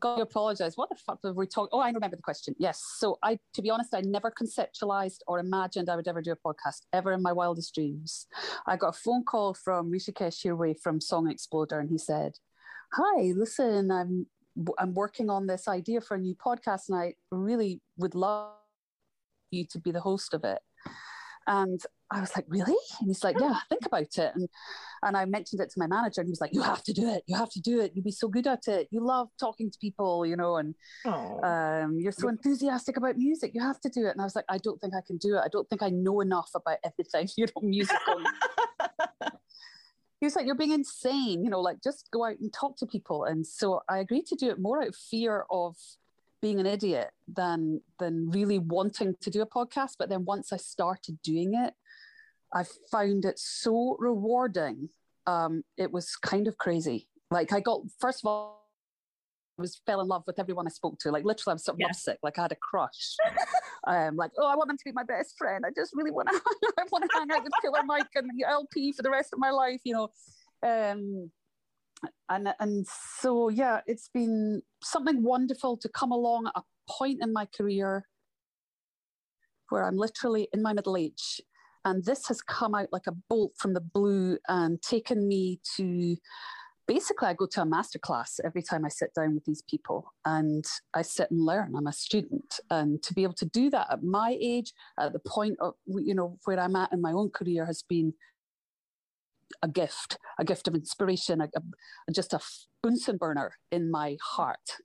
God, 0.00 0.18
I 0.18 0.22
apologize. 0.22 0.76
What 0.76 0.88
the 0.88 0.96
fuck 0.96 1.22
were 1.22 1.32
we 1.32 1.46
talking? 1.46 1.70
Oh, 1.72 1.80
I 1.80 1.90
remember 1.90 2.16
the 2.16 2.22
question. 2.22 2.54
Yes. 2.58 2.82
So 2.98 3.18
I, 3.22 3.38
to 3.54 3.62
be 3.62 3.70
honest, 3.70 3.94
I 3.94 4.00
never 4.00 4.30
conceptualized 4.30 5.20
or 5.26 5.38
imagined 5.38 5.88
I 5.88 5.96
would 5.96 6.08
ever 6.08 6.22
do 6.22 6.32
a 6.32 6.36
podcast 6.36 6.82
ever 6.92 7.12
in 7.12 7.22
my 7.22 7.32
wildest 7.32 7.74
dreams. 7.74 8.26
I 8.66 8.76
got 8.76 8.88
a 8.88 8.92
phone 8.92 9.24
call 9.24 9.54
from 9.54 9.90
Hrishikesh 9.90 10.44
Hirway 10.44 10.78
from 10.78 11.00
Song 11.00 11.30
Exploder, 11.30 11.78
and 11.78 11.90
he 11.90 11.98
said, 11.98 12.38
"Hi, 12.92 13.32
listen, 13.36 13.90
I'm 13.90 14.26
I'm 14.78 14.94
working 14.94 15.30
on 15.30 15.46
this 15.46 15.68
idea 15.68 16.00
for 16.00 16.16
a 16.16 16.20
new 16.20 16.34
podcast, 16.34 16.88
and 16.88 16.98
I 16.98 17.14
really 17.30 17.80
would 17.96 18.14
love 18.14 18.54
you 19.50 19.66
to 19.66 19.78
be 19.78 19.90
the 19.90 20.00
host 20.00 20.34
of 20.34 20.44
it." 20.44 20.60
And 21.46 21.80
I 22.10 22.20
was 22.20 22.34
like, 22.36 22.44
really? 22.48 22.76
And 23.00 23.08
he's 23.08 23.24
like, 23.24 23.38
yeah, 23.40 23.58
think 23.68 23.84
about 23.84 24.02
it. 24.02 24.32
And 24.34 24.48
and 25.02 25.16
I 25.16 25.24
mentioned 25.24 25.60
it 25.60 25.70
to 25.70 25.78
my 25.78 25.86
manager, 25.86 26.20
and 26.20 26.28
he 26.28 26.32
was 26.32 26.40
like, 26.40 26.54
you 26.54 26.62
have 26.62 26.82
to 26.84 26.92
do 26.92 27.08
it. 27.10 27.22
You 27.26 27.36
have 27.36 27.50
to 27.50 27.60
do 27.60 27.80
it. 27.80 27.92
You'll 27.94 28.04
be 28.04 28.10
so 28.10 28.28
good 28.28 28.46
at 28.46 28.66
it. 28.66 28.88
You 28.90 29.04
love 29.04 29.28
talking 29.38 29.70
to 29.70 29.78
people, 29.78 30.24
you 30.24 30.36
know, 30.36 30.56
and 30.56 30.74
um, 31.04 31.98
you're 31.98 32.12
so 32.12 32.28
enthusiastic 32.28 32.96
about 32.96 33.16
music. 33.16 33.52
You 33.54 33.62
have 33.62 33.80
to 33.80 33.88
do 33.88 34.06
it. 34.06 34.10
And 34.10 34.20
I 34.20 34.24
was 34.24 34.34
like, 34.34 34.46
I 34.48 34.58
don't 34.58 34.80
think 34.80 34.94
I 34.94 35.02
can 35.06 35.18
do 35.18 35.36
it. 35.36 35.42
I 35.44 35.48
don't 35.48 35.68
think 35.68 35.82
I 35.82 35.90
know 35.90 36.20
enough 36.20 36.50
about 36.54 36.78
everything, 36.84 37.28
you 37.36 37.46
know, 37.46 37.62
musical. 37.62 38.20
he 40.20 40.26
was 40.26 40.34
like, 40.34 40.46
you're 40.46 40.54
being 40.54 40.72
insane, 40.72 41.44
you 41.44 41.50
know, 41.50 41.60
like 41.60 41.82
just 41.82 42.08
go 42.10 42.24
out 42.24 42.38
and 42.38 42.52
talk 42.52 42.76
to 42.78 42.86
people. 42.86 43.24
And 43.24 43.46
so 43.46 43.82
I 43.88 43.98
agreed 43.98 44.26
to 44.26 44.36
do 44.36 44.50
it 44.50 44.58
more 44.58 44.82
out 44.82 44.88
of 44.88 44.96
fear 44.96 45.44
of 45.50 45.76
being 46.42 46.60
an 46.60 46.66
idiot 46.66 47.10
than 47.28 47.80
than 47.98 48.30
really 48.30 48.58
wanting 48.58 49.14
to 49.20 49.30
do 49.30 49.42
a 49.42 49.46
podcast. 49.46 49.92
But 49.98 50.08
then 50.08 50.24
once 50.24 50.52
I 50.52 50.56
started 50.56 51.18
doing 51.22 51.54
it, 51.54 51.74
I 52.54 52.64
found 52.90 53.24
it 53.24 53.38
so 53.38 53.96
rewarding. 53.98 54.90
Um, 55.26 55.62
it 55.76 55.92
was 55.92 56.16
kind 56.16 56.48
of 56.48 56.58
crazy. 56.58 57.08
Like 57.30 57.52
I 57.52 57.60
got 57.60 57.80
first 58.00 58.22
of 58.22 58.28
all, 58.28 58.66
I 59.58 59.62
was 59.62 59.80
fell 59.86 60.00
in 60.00 60.06
love 60.06 60.24
with 60.26 60.38
everyone 60.38 60.66
I 60.66 60.70
spoke 60.70 60.98
to. 61.00 61.10
Like 61.10 61.24
literally, 61.24 61.52
I 61.52 61.54
was 61.54 61.64
sort 61.64 61.76
of 61.76 61.80
yeah. 61.80 61.86
lovesick. 61.86 62.18
Like 62.22 62.38
I 62.38 62.42
had 62.42 62.52
a 62.52 62.56
crush. 62.56 63.16
um, 63.86 64.16
like 64.16 64.30
oh, 64.38 64.46
I 64.46 64.54
want 64.56 64.68
them 64.68 64.76
to 64.76 64.84
be 64.84 64.92
my 64.92 65.02
best 65.02 65.34
friend. 65.36 65.64
I 65.66 65.70
just 65.74 65.92
really 65.94 66.12
want 66.12 66.28
to. 66.28 66.34
I 66.78 66.84
want 66.90 67.04
to 67.04 67.18
hang 67.18 67.30
out 67.32 67.42
with 67.42 67.52
Killer 67.62 67.82
Mike 67.84 68.06
and 68.14 68.30
the 68.36 68.46
El-P 68.46 68.92
for 68.92 69.02
the 69.02 69.10
rest 69.10 69.32
of 69.32 69.38
my 69.38 69.50
life. 69.50 69.80
You 69.84 69.94
know. 69.94 70.08
Um, 70.62 71.30
and 72.28 72.48
and 72.60 72.86
so 73.20 73.48
yeah, 73.48 73.80
it's 73.86 74.08
been 74.12 74.62
something 74.82 75.22
wonderful 75.22 75.76
to 75.78 75.88
come 75.88 76.12
along 76.12 76.46
at 76.46 76.60
a 76.60 76.62
point 76.88 77.18
in 77.22 77.32
my 77.32 77.46
career 77.46 78.06
where 79.70 79.84
I'm 79.84 79.96
literally 79.96 80.48
in 80.52 80.62
my 80.62 80.72
middle 80.72 80.96
age, 80.96 81.40
and 81.86 82.04
this 82.04 82.26
has 82.26 82.42
come 82.42 82.74
out 82.74 82.88
like 82.92 83.06
a 83.06 83.16
bolt 83.30 83.52
from 83.56 83.72
the 83.72 83.80
blue 83.80 84.36
and 84.48 84.82
taken 84.82 85.26
me 85.26 85.60
to. 85.76 86.16
Basically, 86.88 87.26
I 87.26 87.34
go 87.34 87.46
to 87.46 87.62
a 87.62 87.66
masterclass 87.66 88.38
every 88.44 88.62
time 88.62 88.84
I 88.84 88.88
sit 88.88 89.12
down 89.14 89.34
with 89.34 89.44
these 89.44 89.62
people 89.62 90.12
and 90.24 90.64
I 90.94 91.02
sit 91.02 91.30
and 91.32 91.44
learn. 91.44 91.74
I'm 91.76 91.88
a 91.88 91.92
student. 91.92 92.60
And 92.70 93.02
to 93.02 93.14
be 93.14 93.24
able 93.24 93.34
to 93.34 93.44
do 93.46 93.70
that 93.70 93.88
at 93.90 94.04
my 94.04 94.36
age, 94.40 94.72
at 94.98 95.12
the 95.12 95.18
point 95.18 95.56
of, 95.60 95.74
you 95.86 96.14
know, 96.14 96.38
where 96.44 96.60
I'm 96.60 96.76
at 96.76 96.92
in 96.92 97.00
my 97.00 97.10
own 97.10 97.30
career 97.30 97.66
has 97.66 97.82
been 97.82 98.14
a 99.62 99.68
gift, 99.68 100.18
a 100.38 100.44
gift 100.44 100.68
of 100.68 100.74
inspiration, 100.74 101.40
a, 101.40 101.48
a, 101.56 102.12
just 102.12 102.32
a 102.32 102.40
Bunsen 102.82 103.16
burner 103.16 103.52
in 103.72 103.90
my 103.90 104.16
heart. 104.22 104.78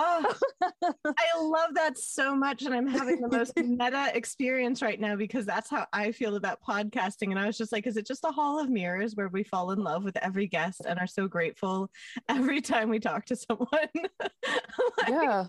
Oh, 0.00 0.34
I 0.84 1.40
love 1.40 1.74
that 1.74 1.98
so 1.98 2.34
much. 2.34 2.62
And 2.62 2.72
I'm 2.72 2.86
having 2.86 3.20
the 3.20 3.28
most 3.28 3.56
meta 3.56 4.12
experience 4.14 4.80
right 4.80 5.00
now 5.00 5.16
because 5.16 5.44
that's 5.44 5.68
how 5.68 5.86
I 5.92 6.12
feel 6.12 6.36
about 6.36 6.60
podcasting. 6.62 7.30
And 7.30 7.38
I 7.38 7.46
was 7.46 7.58
just 7.58 7.72
like, 7.72 7.86
is 7.86 7.96
it 7.96 8.06
just 8.06 8.24
a 8.24 8.30
hall 8.30 8.60
of 8.60 8.70
mirrors 8.70 9.16
where 9.16 9.28
we 9.28 9.42
fall 9.42 9.72
in 9.72 9.80
love 9.80 10.04
with 10.04 10.16
every 10.18 10.46
guest 10.46 10.82
and 10.88 10.98
are 11.00 11.06
so 11.06 11.26
grateful 11.26 11.90
every 12.28 12.60
time 12.60 12.88
we 12.88 13.00
talk 13.00 13.24
to 13.26 13.36
someone? 13.36 13.68
like, 13.82 15.08
yeah. 15.08 15.46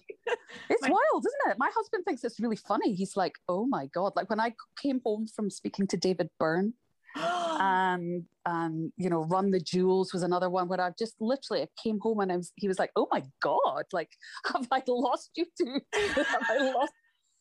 It's 0.70 0.82
my- 0.82 0.89
wild, 0.89 1.25
isn't 1.25 1.51
it? 1.51 1.60
My 1.60 1.70
husband 1.75 2.03
thinks 2.06 2.24
it's 2.24 2.39
really 2.39 2.56
funny. 2.56 2.94
He's 2.96 3.15
like, 3.15 3.36
oh 3.48 3.68
my 3.68 3.86
God. 3.88 4.13
Like 4.15 4.32
when 4.32 4.39
I 4.39 4.56
came 4.82 5.00
home 5.06 5.27
from 5.27 5.51
speaking 5.51 5.86
to 5.88 5.98
David 5.98 6.29
Byrne, 6.39 6.74
and 7.60 8.25
um, 8.46 8.92
you 8.98 9.10
know, 9.10 9.24
Run 9.24 9.51
the 9.51 9.60
Jewels 9.60 10.13
was 10.13 10.24
another 10.24 10.50
one 10.50 10.68
where 10.68 10.82
I've 10.82 10.98
just 10.98 11.16
literally 11.20 11.63
I 11.63 11.68
came 11.82 12.00
home 12.00 12.20
and 12.20 12.32
I 12.32 12.38
was 12.38 12.51
he 12.56 12.68
was 12.68 12.80
like, 12.80 12.92
Oh 12.96 13.08
my 13.12 13.24
God, 13.42 13.86
like 13.92 14.10
have 14.54 14.68
I 14.72 14.82
lost 14.88 15.32
you 15.36 15.46
to 15.58 15.82
have 16.24 16.46
I 16.50 16.72
lost 16.74 16.94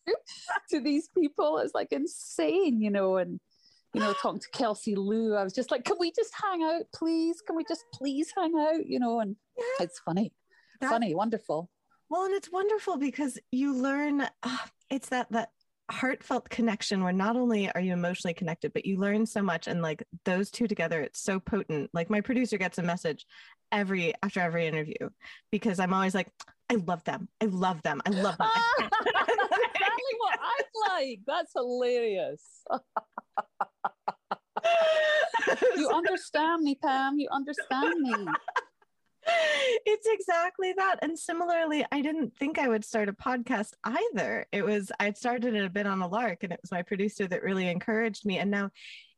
you 0.07 0.17
to 0.71 0.81
these 0.81 1.09
people? 1.17 1.59
It's 1.59 1.75
like 1.75 1.89
insane, 1.93 2.81
you 2.81 2.91
know, 2.91 3.17
and 3.17 3.41
you 3.95 4.01
know, 4.01 4.13
talking 4.13 4.41
to 4.41 4.49
Kelsey 4.53 4.95
Lu, 4.95 5.35
I 5.35 5.45
was 5.45 5.55
just 5.55 5.71
like, 5.71 5.85
Can 5.85 5.97
we 5.99 6.13
just 6.13 6.33
hang 6.43 6.63
out, 6.63 6.85
please? 6.95 7.41
Can 7.47 7.57
we 7.57 7.65
just 7.69 7.85
please 7.93 8.33
hang 8.37 8.53
out? 8.59 8.87
You 8.87 9.01
know, 9.01 9.21
and 9.21 9.37
yeah. 9.57 9.85
it's 9.85 10.01
funny. 10.01 10.33
Funny, 10.81 11.13
wonderful. 11.13 11.71
Well, 12.09 12.25
and 12.25 12.35
it's 12.35 12.53
wonderful 12.53 12.97
because 12.97 13.39
you 13.51 13.75
learn 13.75 14.23
uh, 14.43 14.57
it's 14.91 15.09
that 15.11 15.31
that 15.33 15.51
heartfelt 15.91 16.49
connection 16.51 17.03
where 17.03 17.13
not 17.13 17.37
only 17.37 17.71
are 17.73 17.81
you 17.81 17.93
emotionally 17.93 18.35
connected 18.35 18.73
but 18.73 18.85
you 18.85 18.99
learn 18.99 19.25
so 19.25 19.43
much 19.43 19.67
and 19.67 19.81
like 19.81 20.03
those 20.25 20.51
two 20.51 20.69
together 20.69 21.01
it's 21.01 21.21
so 21.21 21.41
potent. 21.41 21.91
Like 21.93 22.11
my 22.11 22.21
producer 22.21 22.59
gets 22.59 22.79
a 22.79 22.83
message 22.83 23.27
every 23.73 24.15
after 24.23 24.41
every 24.41 24.67
interview 24.67 24.97
because 25.53 25.79
i'm 25.79 25.93
always 25.93 26.15
like 26.15 26.29
i 26.71 26.75
love 26.75 27.05
them. 27.05 27.29
I 27.41 27.47
love 27.47 27.83
them. 27.83 28.01
I 28.07 28.11
love 28.11 28.39
them. 28.39 28.49
That's 28.79 28.91
exactly 28.95 30.15
what 30.19 30.39
i'm 30.43 30.65
like. 30.91 31.21
That's 31.27 31.53
hilarious. 31.55 32.43
You 35.77 35.89
understand 35.91 36.65
me 36.65 36.75
pam. 36.75 37.19
You 37.19 37.29
understand 37.31 38.01
me 38.01 38.27
it's 39.87 40.07
exactly 40.07 40.73
that. 40.77 40.99
And 41.03 41.19
similarly, 41.19 41.85
I 41.93 42.01
didn't 42.01 42.37
think 42.37 42.59
I 42.59 42.69
would 42.69 42.85
start 42.85 43.09
a 43.09 43.13
podcast 43.13 43.73
either. 43.85 44.47
It 44.53 44.65
was, 44.65 44.91
I'd 45.01 45.17
started 45.17 45.55
it 45.55 45.65
a 45.65 45.71
bit 45.71 45.87
on 45.87 46.03
a 46.03 46.09
lark, 46.09 46.43
and 46.43 46.53
it 46.53 46.61
was 46.63 46.71
my 46.71 46.83
producer 46.83 47.27
that 47.29 47.43
really 47.43 47.69
encouraged 47.69 48.25
me. 48.25 48.39
And 48.39 48.51
now 48.51 48.71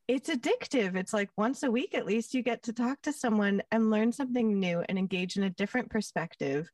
it's 0.09 0.29
addictive. 0.29 0.97
It's 0.97 1.13
like 1.13 1.31
once 1.37 1.63
a 1.63 1.71
week, 1.71 1.95
at 1.95 2.07
least, 2.07 2.35
you 2.35 2.43
get 2.43 2.65
to 2.65 2.73
talk 2.73 3.01
to 3.03 3.13
someone 3.13 3.63
and 3.71 3.91
learn 3.91 4.13
something 4.13 4.59
new 4.59 4.83
and 4.89 4.99
engage 4.99 5.37
in 5.37 5.45
a 5.45 5.51
different 5.51 5.91
perspective. 5.91 6.71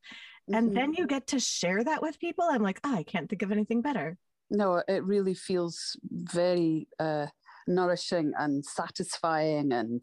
Mm-hmm. 0.49 0.55
And 0.55 0.76
then 0.76 0.95
you 0.95 1.07
get 1.07 1.26
to 1.28 1.40
share 1.40 1.85
that 1.85 2.02
with 2.02 2.19
people. 2.19 2.47
I'm 2.50 2.62
like, 2.62 2.81
oh, 2.85 2.95
I 2.95 3.02
can't 3.02 3.28
think 3.28 3.43
of 3.43 3.52
anything 3.52 3.83
better. 3.83 4.16
No, 4.50 4.83
it 4.88 5.05
really 5.05 5.35
feels 5.35 5.99
very 6.09 6.88
uh, 6.99 7.26
nourishing 7.66 8.33
and 8.38 8.64
satisfying. 8.64 9.73
And 9.73 10.02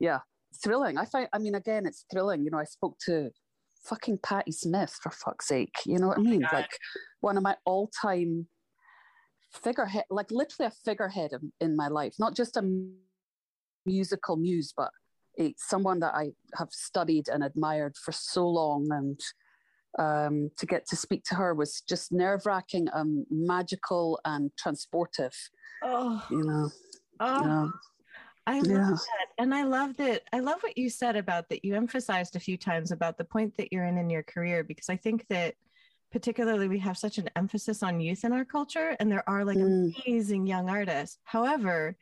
yeah, 0.00 0.20
thrilling. 0.56 0.98
I 0.98 1.04
find, 1.04 1.28
I 1.32 1.38
mean, 1.38 1.54
again, 1.54 1.86
it's 1.86 2.04
thrilling. 2.10 2.44
You 2.44 2.50
know, 2.50 2.58
I 2.58 2.64
spoke 2.64 2.98
to 3.06 3.30
fucking 3.84 4.18
Patti 4.18 4.52
Smith 4.52 4.98
for 5.02 5.10
fuck's 5.10 5.48
sake. 5.48 5.74
You 5.86 5.98
know 5.98 6.08
what 6.08 6.18
I 6.18 6.22
mean? 6.22 6.40
God. 6.40 6.52
Like 6.52 6.78
one 7.20 7.36
of 7.36 7.42
my 7.42 7.56
all 7.64 7.90
time 8.02 8.46
figurehead, 9.52 10.04
like 10.10 10.30
literally 10.30 10.66
a 10.66 10.84
figurehead 10.84 11.32
in, 11.32 11.52
in, 11.60 11.76
my 11.76 11.88
life, 11.88 12.14
not 12.18 12.34
just 12.34 12.56
a 12.56 12.84
musical 13.84 14.36
muse, 14.36 14.72
but 14.76 14.90
it's 15.36 15.68
someone 15.68 16.00
that 16.00 16.14
I 16.14 16.30
have 16.56 16.68
studied 16.70 17.28
and 17.28 17.44
admired 17.44 17.96
for 17.96 18.12
so 18.12 18.48
long. 18.48 18.88
And 18.90 19.20
um, 19.98 20.50
to 20.58 20.66
get 20.66 20.86
to 20.88 20.96
speak 20.96 21.24
to 21.24 21.34
her 21.36 21.54
was 21.54 21.82
just 21.88 22.12
nerve 22.12 22.46
wracking, 22.46 22.88
um, 22.92 23.24
magical, 23.30 24.18
and 24.24 24.50
transportive. 24.62 25.34
Oh, 25.82 26.22
you 26.30 26.42
know. 26.42 26.70
Oh. 27.20 27.40
You 27.40 27.48
know. 27.48 27.72
I 28.46 28.60
love 28.60 28.66
yeah. 28.68 28.90
that. 28.90 29.26
And 29.38 29.54
I 29.54 29.64
love 29.64 29.96
that. 29.96 30.22
I 30.32 30.40
love 30.40 30.62
what 30.62 30.78
you 30.78 30.88
said 30.88 31.16
about 31.16 31.48
that 31.48 31.64
you 31.64 31.74
emphasized 31.74 32.36
a 32.36 32.40
few 32.40 32.56
times 32.56 32.92
about 32.92 33.18
the 33.18 33.24
point 33.24 33.56
that 33.56 33.72
you're 33.72 33.84
in 33.84 33.98
in 33.98 34.08
your 34.08 34.22
career, 34.22 34.62
because 34.62 34.88
I 34.88 34.96
think 34.96 35.26
that 35.28 35.54
particularly 36.12 36.68
we 36.68 36.78
have 36.78 36.96
such 36.96 37.18
an 37.18 37.28
emphasis 37.34 37.82
on 37.82 38.00
youth 38.00 38.24
in 38.24 38.32
our 38.32 38.44
culture 38.44 38.96
and 39.00 39.10
there 39.10 39.28
are 39.28 39.44
like 39.44 39.58
mm. 39.58 39.92
amazing 40.06 40.46
young 40.46 40.70
artists. 40.70 41.18
However, 41.24 41.96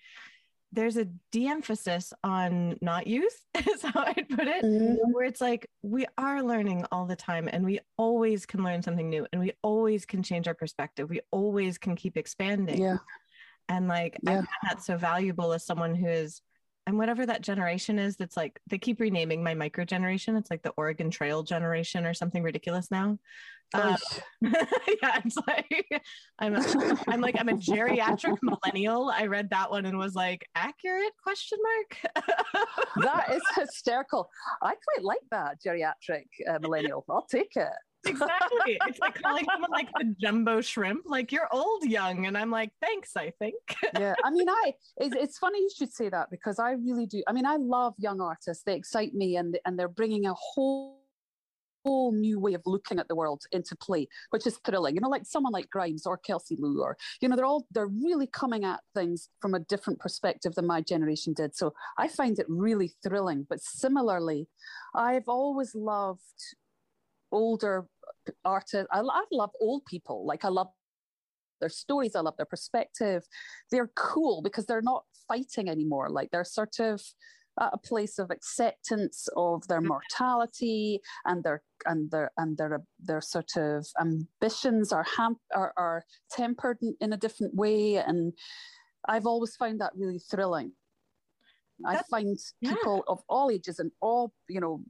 there's 0.71 0.97
a 0.97 1.07
de-emphasis 1.33 2.13
on 2.23 2.77
not 2.83 3.07
youth 3.07 3.45
is 3.71 3.81
how 3.83 4.05
I'd 4.05 4.29
put 4.29 4.47
it, 4.47 4.65
mm. 4.65 4.97
where 5.13 5.25
it's 5.25 5.41
like 5.41 5.71
we 5.83 6.05
are 6.19 6.43
learning 6.43 6.85
all 6.93 7.07
the 7.07 7.17
time 7.17 7.49
and 7.51 7.65
we 7.65 7.81
always 7.97 8.45
can 8.45 8.63
learn 8.63 8.83
something 8.83 9.09
new 9.09 9.27
and 9.33 9.41
we 9.41 9.53
always 9.63 10.05
can 10.05 10.23
change 10.23 10.47
our 10.47 10.55
perspective. 10.55 11.09
We 11.09 11.21
always 11.31 11.79
can 11.79 11.97
keep 11.97 12.17
expanding. 12.17 12.83
Yeah 12.83 12.99
and 13.69 13.89
like 13.89 14.19
yeah. 14.23 14.33
i 14.33 14.35
find 14.37 14.47
that 14.65 14.83
so 14.83 14.97
valuable 14.97 15.53
as 15.53 15.65
someone 15.65 15.95
who 15.95 16.09
is 16.09 16.43
and 16.87 16.99
whatever 16.99 17.25
that 17.25 17.41
generation 17.41 17.99
is 17.99 18.17
that's 18.17 18.37
like 18.37 18.61
they 18.69 18.79
keep 18.79 19.01
renaming 19.01 19.43
my 19.43 19.55
micro 19.55 19.85
generation. 19.85 20.37
It's 20.37 20.51
like 20.51 20.63
the 20.63 20.73
oregon 20.77 21.11
trail 21.11 21.43
generation 21.43 22.05
or 22.05 22.13
something 22.13 22.43
ridiculous 22.43 22.91
now. 22.91 23.19
Um, 23.73 23.97
yeah 24.43 25.21
it's 25.25 25.37
like 25.49 26.03
i'm 26.39 26.55
a, 26.55 26.99
i'm 27.09 27.21
like 27.21 27.35
i'm 27.41 27.49
a 27.49 27.55
geriatric 27.55 28.37
millennial. 28.43 29.11
I 29.11 29.27
read 29.27 29.51
that 29.51 29.71
one 29.71 29.87
and 29.87 29.99
was 29.99 30.15
like 30.15 30.47
accurate? 30.55 31.13
question 31.23 31.59
mark. 31.63 32.27
That 33.03 33.33
is 33.33 33.43
hysterical. 33.57 34.29
I 34.63 34.75
quite 34.75 35.03
like 35.03 35.23
that 35.33 35.57
geriatric 35.67 36.27
uh, 36.49 36.59
millennial. 36.61 37.05
I'll 37.11 37.27
take 37.27 37.57
it 37.57 37.73
exactly. 38.07 38.79
It's 38.87 38.99
like 38.99 39.21
calling 39.23 39.45
someone 39.51 39.71
like 39.71 39.89
the 39.99 40.15
jumbo 40.21 40.61
shrimp, 40.61 41.03
like 41.07 41.33
you're 41.33 41.49
old 41.53 41.85
young. 41.85 42.27
And 42.27 42.37
I'm 42.37 42.51
like, 42.51 42.71
thanks, 42.81 43.17
I 43.17 43.33
think. 43.39 43.55
yeah. 43.99 44.15
I 44.25 44.31
mean, 44.31 44.49
I, 44.49 44.75
it's, 44.99 45.15
it's, 45.15 45.39
funny 45.39 45.61
you 45.61 45.71
should 45.77 45.93
say 45.93 46.09
that 46.09 46.31
because 46.31 46.59
I 46.59 46.73
really 46.73 47.07
do. 47.07 47.23
I 47.27 47.33
mean, 47.33 47.47
I 47.47 47.57
love 47.57 47.95
young 47.99 48.21
artists. 48.21 48.63
They 48.65 48.75
excite 48.75 49.15
me 49.15 49.37
and, 49.37 49.59
and 49.65 49.79
they're 49.79 49.89
bringing 49.89 50.27
a 50.27 50.35
whole 50.35 51.05
whole 51.85 52.13
new 52.13 52.41
way 52.41 52.55
of 52.55 52.63
looking 52.67 52.99
at 52.99 53.09
the 53.09 53.15
world 53.15 53.43
into 53.53 53.77
play, 53.77 54.09
which 54.31 54.47
is 54.47 54.59
thrilling. 54.65 54.95
You 54.95 55.01
know, 55.01 55.09
like 55.09 55.27
someone 55.27 55.53
like 55.53 55.71
Grimes 55.71 56.07
or 56.07 56.17
Kelsey 56.17 56.57
Lu, 56.59 56.83
or 56.83 56.97
you 57.21 57.29
know, 57.29 57.37
they're 57.37 57.45
all 57.45 57.67
they're 57.73 57.87
really 57.87 58.27
coming 58.27 58.65
at 58.65 58.81
things 58.95 59.29
from 59.41 59.55
a 59.55 59.61
different 59.61 59.99
perspective 59.99 60.55
than 60.55 60.67
my 60.67 60.81
generation 60.81 61.35
did. 61.35 61.55
So 61.55 61.75
I 61.99 62.09
find 62.09 62.39
it 62.39 62.47
really 62.49 62.93
thrilling. 63.03 63.47
But 63.49 63.61
similarly, 63.63 64.49
I've 64.95 65.29
always 65.29 65.75
loved 65.75 66.21
older 67.35 67.87
artists. 68.45 68.87
I, 68.91 69.01
I 69.01 69.25
love 69.33 69.51
old 69.61 69.85
people. 69.85 70.25
Like 70.25 70.45
I 70.45 70.49
love 70.49 70.69
their 71.61 71.69
stories. 71.69 72.15
I 72.15 72.21
love 72.21 72.37
their 72.37 72.47
perspective. 72.47 73.25
They're 73.71 73.91
cool 73.95 74.43
because 74.43 74.67
they're 74.67 74.83
not 74.83 75.05
fighting 75.29 75.69
anymore. 75.69 76.09
Like 76.11 76.31
they're 76.31 76.45
sort 76.45 76.79
of 76.81 77.03
at 77.61 77.71
a 77.73 77.79
place 77.79 78.19
of 78.19 78.31
acceptance 78.31 79.29
of 79.37 79.67
their 79.69 79.81
mm. 79.81 79.87
mortality 79.87 81.01
and 81.25 81.45
their 81.45 81.63
and 81.87 82.11
their 82.11 82.31
and 82.37 82.57
their 82.57 82.83
their 82.99 83.21
sort 83.21 83.57
of 83.57 83.87
ambitions 84.01 84.93
are 84.93 85.07
ham- 85.17 85.37
are, 85.55 85.73
are 85.77 86.05
tempered 86.31 86.79
in, 87.01 87.13
a 87.13 87.17
different 87.17 87.55
way 87.55 87.97
and 87.97 88.33
I've 89.07 89.27
always 89.27 89.55
found 89.55 89.81
that 89.81 89.93
really 89.95 90.19
thrilling. 90.19 90.73
That's, 91.79 91.99
I 91.99 92.03
find 92.11 92.37
people 92.63 93.05
yeah. 93.07 93.13
of 93.13 93.21
all 93.29 93.51
ages 93.51 93.79
and 93.79 93.93
all 94.01 94.33
you 94.49 94.61
know 94.61 94.81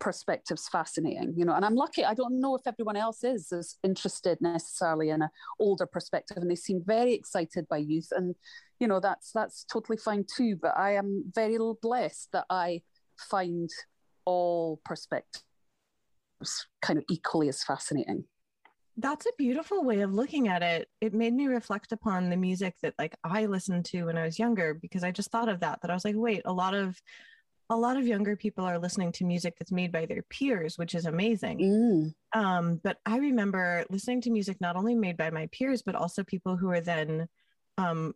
perspectives 0.00 0.66
fascinating 0.68 1.34
you 1.36 1.44
know 1.44 1.54
and 1.54 1.64
i'm 1.64 1.74
lucky 1.74 2.04
i 2.04 2.14
don't 2.14 2.40
know 2.40 2.56
if 2.56 2.66
everyone 2.66 2.96
else 2.96 3.22
is 3.22 3.52
as 3.52 3.76
interested 3.84 4.38
necessarily 4.40 5.10
in 5.10 5.20
an 5.20 5.28
older 5.58 5.86
perspective 5.86 6.38
and 6.38 6.50
they 6.50 6.56
seem 6.56 6.82
very 6.84 7.12
excited 7.12 7.68
by 7.68 7.76
youth 7.76 8.08
and 8.12 8.34
you 8.78 8.88
know 8.88 8.98
that's 8.98 9.30
that's 9.32 9.64
totally 9.64 9.98
fine 9.98 10.24
too 10.24 10.56
but 10.56 10.76
i 10.76 10.94
am 10.94 11.30
very 11.34 11.58
blessed 11.82 12.28
that 12.32 12.46
i 12.48 12.80
find 13.18 13.70
all 14.24 14.80
perspectives 14.84 15.44
kind 16.80 16.98
of 16.98 17.04
equally 17.10 17.48
as 17.48 17.62
fascinating. 17.62 18.24
That's 18.96 19.26
a 19.26 19.30
beautiful 19.38 19.84
way 19.84 20.00
of 20.00 20.12
looking 20.12 20.48
at 20.48 20.62
it. 20.62 20.88
It 21.00 21.14
made 21.14 21.34
me 21.34 21.46
reflect 21.46 21.92
upon 21.92 22.28
the 22.28 22.36
music 22.36 22.74
that 22.82 22.94
like 22.98 23.16
i 23.24 23.46
listened 23.46 23.84
to 23.86 24.04
when 24.04 24.18
i 24.18 24.24
was 24.24 24.38
younger 24.38 24.74
because 24.74 25.04
i 25.04 25.10
just 25.10 25.30
thought 25.30 25.48
of 25.48 25.60
that 25.60 25.80
that 25.80 25.90
i 25.90 25.94
was 25.94 26.04
like 26.04 26.16
wait 26.16 26.42
a 26.44 26.52
lot 26.52 26.74
of 26.74 27.00
a 27.70 27.76
lot 27.76 27.96
of 27.96 28.06
younger 28.06 28.34
people 28.34 28.64
are 28.64 28.78
listening 28.78 29.12
to 29.12 29.24
music 29.24 29.54
that's 29.58 29.70
made 29.70 29.92
by 29.92 30.04
their 30.04 30.22
peers, 30.22 30.76
which 30.76 30.94
is 30.94 31.06
amazing. 31.06 31.58
Mm. 31.58 32.38
Um, 32.38 32.80
but 32.82 32.98
I 33.06 33.18
remember 33.18 33.86
listening 33.90 34.20
to 34.22 34.30
music 34.30 34.60
not 34.60 34.76
only 34.76 34.96
made 34.96 35.16
by 35.16 35.30
my 35.30 35.48
peers, 35.52 35.80
but 35.80 35.94
also 35.94 36.24
people 36.24 36.56
who 36.56 36.68
are 36.70 36.80
then 36.80 37.28
um, 37.78 38.14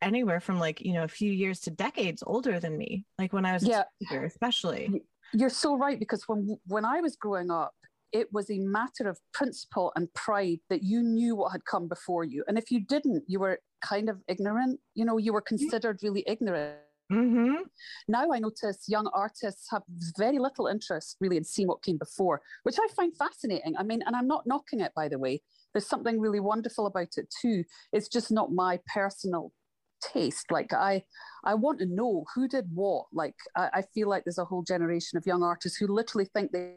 anywhere 0.00 0.40
from 0.40 0.60
like, 0.60 0.80
you 0.80 0.92
know, 0.94 1.02
a 1.02 1.08
few 1.08 1.32
years 1.32 1.58
to 1.60 1.70
decades 1.70 2.22
older 2.24 2.60
than 2.60 2.78
me, 2.78 3.04
like 3.18 3.32
when 3.32 3.44
I 3.44 3.52
was 3.52 3.66
yeah. 3.66 3.82
a 3.82 4.04
teenager, 4.04 4.26
especially. 4.26 5.02
You're 5.32 5.50
so 5.50 5.76
right, 5.76 5.98
because 5.98 6.22
when 6.28 6.56
when 6.66 6.84
I 6.84 7.00
was 7.00 7.16
growing 7.16 7.50
up, 7.50 7.74
it 8.12 8.32
was 8.32 8.48
a 8.48 8.58
matter 8.60 9.08
of 9.08 9.18
principle 9.32 9.92
and 9.96 10.12
pride 10.14 10.60
that 10.70 10.84
you 10.84 11.02
knew 11.02 11.34
what 11.34 11.50
had 11.50 11.64
come 11.64 11.88
before 11.88 12.22
you. 12.22 12.44
And 12.46 12.56
if 12.56 12.70
you 12.70 12.78
didn't, 12.78 13.24
you 13.26 13.40
were 13.40 13.58
kind 13.82 14.08
of 14.08 14.18
ignorant. 14.28 14.78
You 14.94 15.04
know, 15.04 15.18
you 15.18 15.32
were 15.32 15.40
considered 15.40 15.98
really 16.04 16.22
ignorant. 16.28 16.78
Mm-hmm. 17.12 17.62
Now 18.08 18.32
I 18.32 18.38
notice 18.38 18.88
young 18.88 19.10
artists 19.14 19.68
have 19.70 19.82
very 20.16 20.38
little 20.38 20.66
interest 20.66 21.16
really 21.20 21.36
in 21.36 21.44
seeing 21.44 21.68
what 21.68 21.82
came 21.82 21.98
before, 21.98 22.40
which 22.62 22.76
I 22.82 22.86
find 22.94 23.16
fascinating. 23.16 23.74
I 23.78 23.82
mean, 23.82 24.02
and 24.06 24.16
I'm 24.16 24.26
not 24.26 24.46
knocking 24.46 24.80
it, 24.80 24.92
by 24.96 25.08
the 25.08 25.18
way. 25.18 25.42
There's 25.72 25.86
something 25.86 26.20
really 26.20 26.40
wonderful 26.40 26.86
about 26.86 27.16
it 27.16 27.32
too. 27.42 27.64
It's 27.92 28.08
just 28.08 28.30
not 28.30 28.52
my 28.52 28.80
personal 28.92 29.52
taste. 30.00 30.50
Like 30.50 30.72
I, 30.72 31.04
I 31.44 31.54
want 31.54 31.78
to 31.80 31.86
know 31.86 32.24
who 32.34 32.48
did 32.48 32.66
what. 32.72 33.06
Like 33.12 33.34
I, 33.56 33.68
I 33.74 33.82
feel 33.94 34.08
like 34.08 34.24
there's 34.24 34.38
a 34.38 34.44
whole 34.44 34.62
generation 34.62 35.16
of 35.18 35.26
young 35.26 35.42
artists 35.42 35.76
who 35.78 35.86
literally 35.86 36.28
think 36.32 36.52
they 36.52 36.74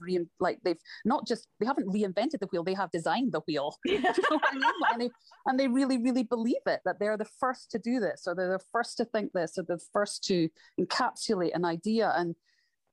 re- 0.00 0.26
like 0.40 0.58
they've 0.64 0.80
not 1.04 1.26
just 1.26 1.46
they 1.60 1.66
haven't 1.66 1.88
reinvented 1.88 2.40
the 2.40 2.48
wheel 2.52 2.64
they 2.64 2.74
have 2.74 2.90
designed 2.90 3.32
the 3.32 3.40
wheel 3.40 3.76
you 3.84 4.00
know 4.00 4.12
I 4.44 4.54
mean? 4.54 4.62
and, 4.92 5.00
they, 5.00 5.10
and 5.46 5.60
they 5.60 5.68
really 5.68 5.98
really 5.98 6.22
believe 6.22 6.56
it 6.66 6.80
that 6.84 6.98
they're 6.98 7.16
the 7.16 7.24
first 7.24 7.70
to 7.72 7.78
do 7.78 8.00
this 8.00 8.24
or 8.26 8.34
they're 8.34 8.58
the 8.58 8.64
first 8.72 8.96
to 8.98 9.04
think 9.04 9.32
this 9.32 9.58
or 9.58 9.62
the 9.62 9.80
first 9.92 10.24
to 10.24 10.48
encapsulate 10.80 11.54
an 11.54 11.64
idea 11.64 12.12
and 12.16 12.34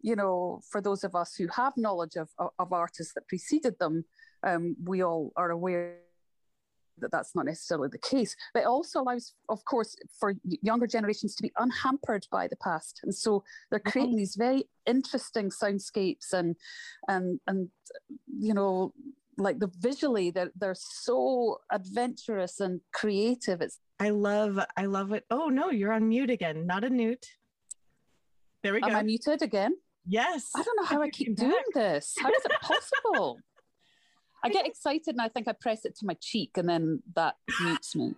you 0.02 0.16
know 0.16 0.62
for 0.70 0.82
those 0.82 1.04
of 1.04 1.16
us 1.16 1.36
who 1.36 1.48
have 1.56 1.74
knowledge 1.78 2.16
of, 2.16 2.30
of, 2.38 2.50
of 2.60 2.74
artists 2.74 3.14
that 3.14 3.28
preceded 3.28 3.78
them 3.80 4.06
um, 4.44 4.76
we 4.84 5.04
all 5.04 5.32
are 5.36 5.52
aware 5.52 5.98
that 7.00 7.12
that's 7.12 7.36
not 7.36 7.46
necessarily 7.46 7.90
the 7.90 7.98
case. 7.98 8.36
But 8.54 8.62
it 8.62 8.68
also 8.68 9.02
allows, 9.02 9.34
of 9.50 9.64
course, 9.66 9.96
for 10.20 10.36
younger 10.44 10.88
generations 10.88 11.36
to 11.36 11.44
be 11.44 11.52
unhampered 11.58 12.28
by 12.32 12.48
the 12.48 12.56
past, 12.58 13.02
and 13.04 13.14
so 13.14 13.44
they're 13.70 13.80
mm-hmm. 13.80 13.90
creating 13.90 14.16
these 14.18 14.36
very 14.36 14.66
interesting 14.86 15.50
soundscapes 15.50 16.34
and 16.34 16.56
and 17.08 17.40
and 17.48 17.70
you 18.40 18.54
know 18.54 18.94
like 19.38 19.60
the 19.60 19.72
visually 19.80 20.32
they're 20.32 20.52
they're 20.56 20.76
so 20.76 21.60
adventurous 21.72 22.60
and 22.60 22.82
creative. 22.94 23.62
It's 23.62 23.80
I 24.00 24.10
love 24.10 24.60
I 24.78 24.86
love 24.86 25.12
it. 25.12 25.26
Oh 25.30 25.48
no, 25.48 25.70
you're 25.70 25.94
on 25.94 26.10
mute 26.10 26.30
again, 26.30 26.66
not 26.66 26.84
a 26.84 26.90
newt. 26.90 27.26
There 28.64 28.74
we 28.74 28.82
go. 28.82 28.88
Am 28.88 28.96
I 28.96 29.04
muted 29.04 29.42
again? 29.42 29.76
Yes. 30.08 30.50
I 30.56 30.64
don't 30.64 30.76
know 30.78 30.86
how 30.86 31.02
I 31.02 31.10
keep 31.10 31.36
doing 31.36 31.64
this. 31.74 32.16
How 32.20 32.30
is 32.30 32.46
it 32.46 32.52
possible? 32.62 33.40
I 34.44 34.50
get 34.50 34.66
excited 34.66 35.10
and 35.10 35.22
I 35.22 35.28
think 35.28 35.48
I 35.48 35.54
press 35.54 35.86
it 35.86 35.96
to 36.00 36.06
my 36.06 36.16
cheek 36.20 36.52
and 36.58 36.68
then 36.68 37.04
that 37.16 37.36
mutes 37.62 37.96
me. 37.96 38.16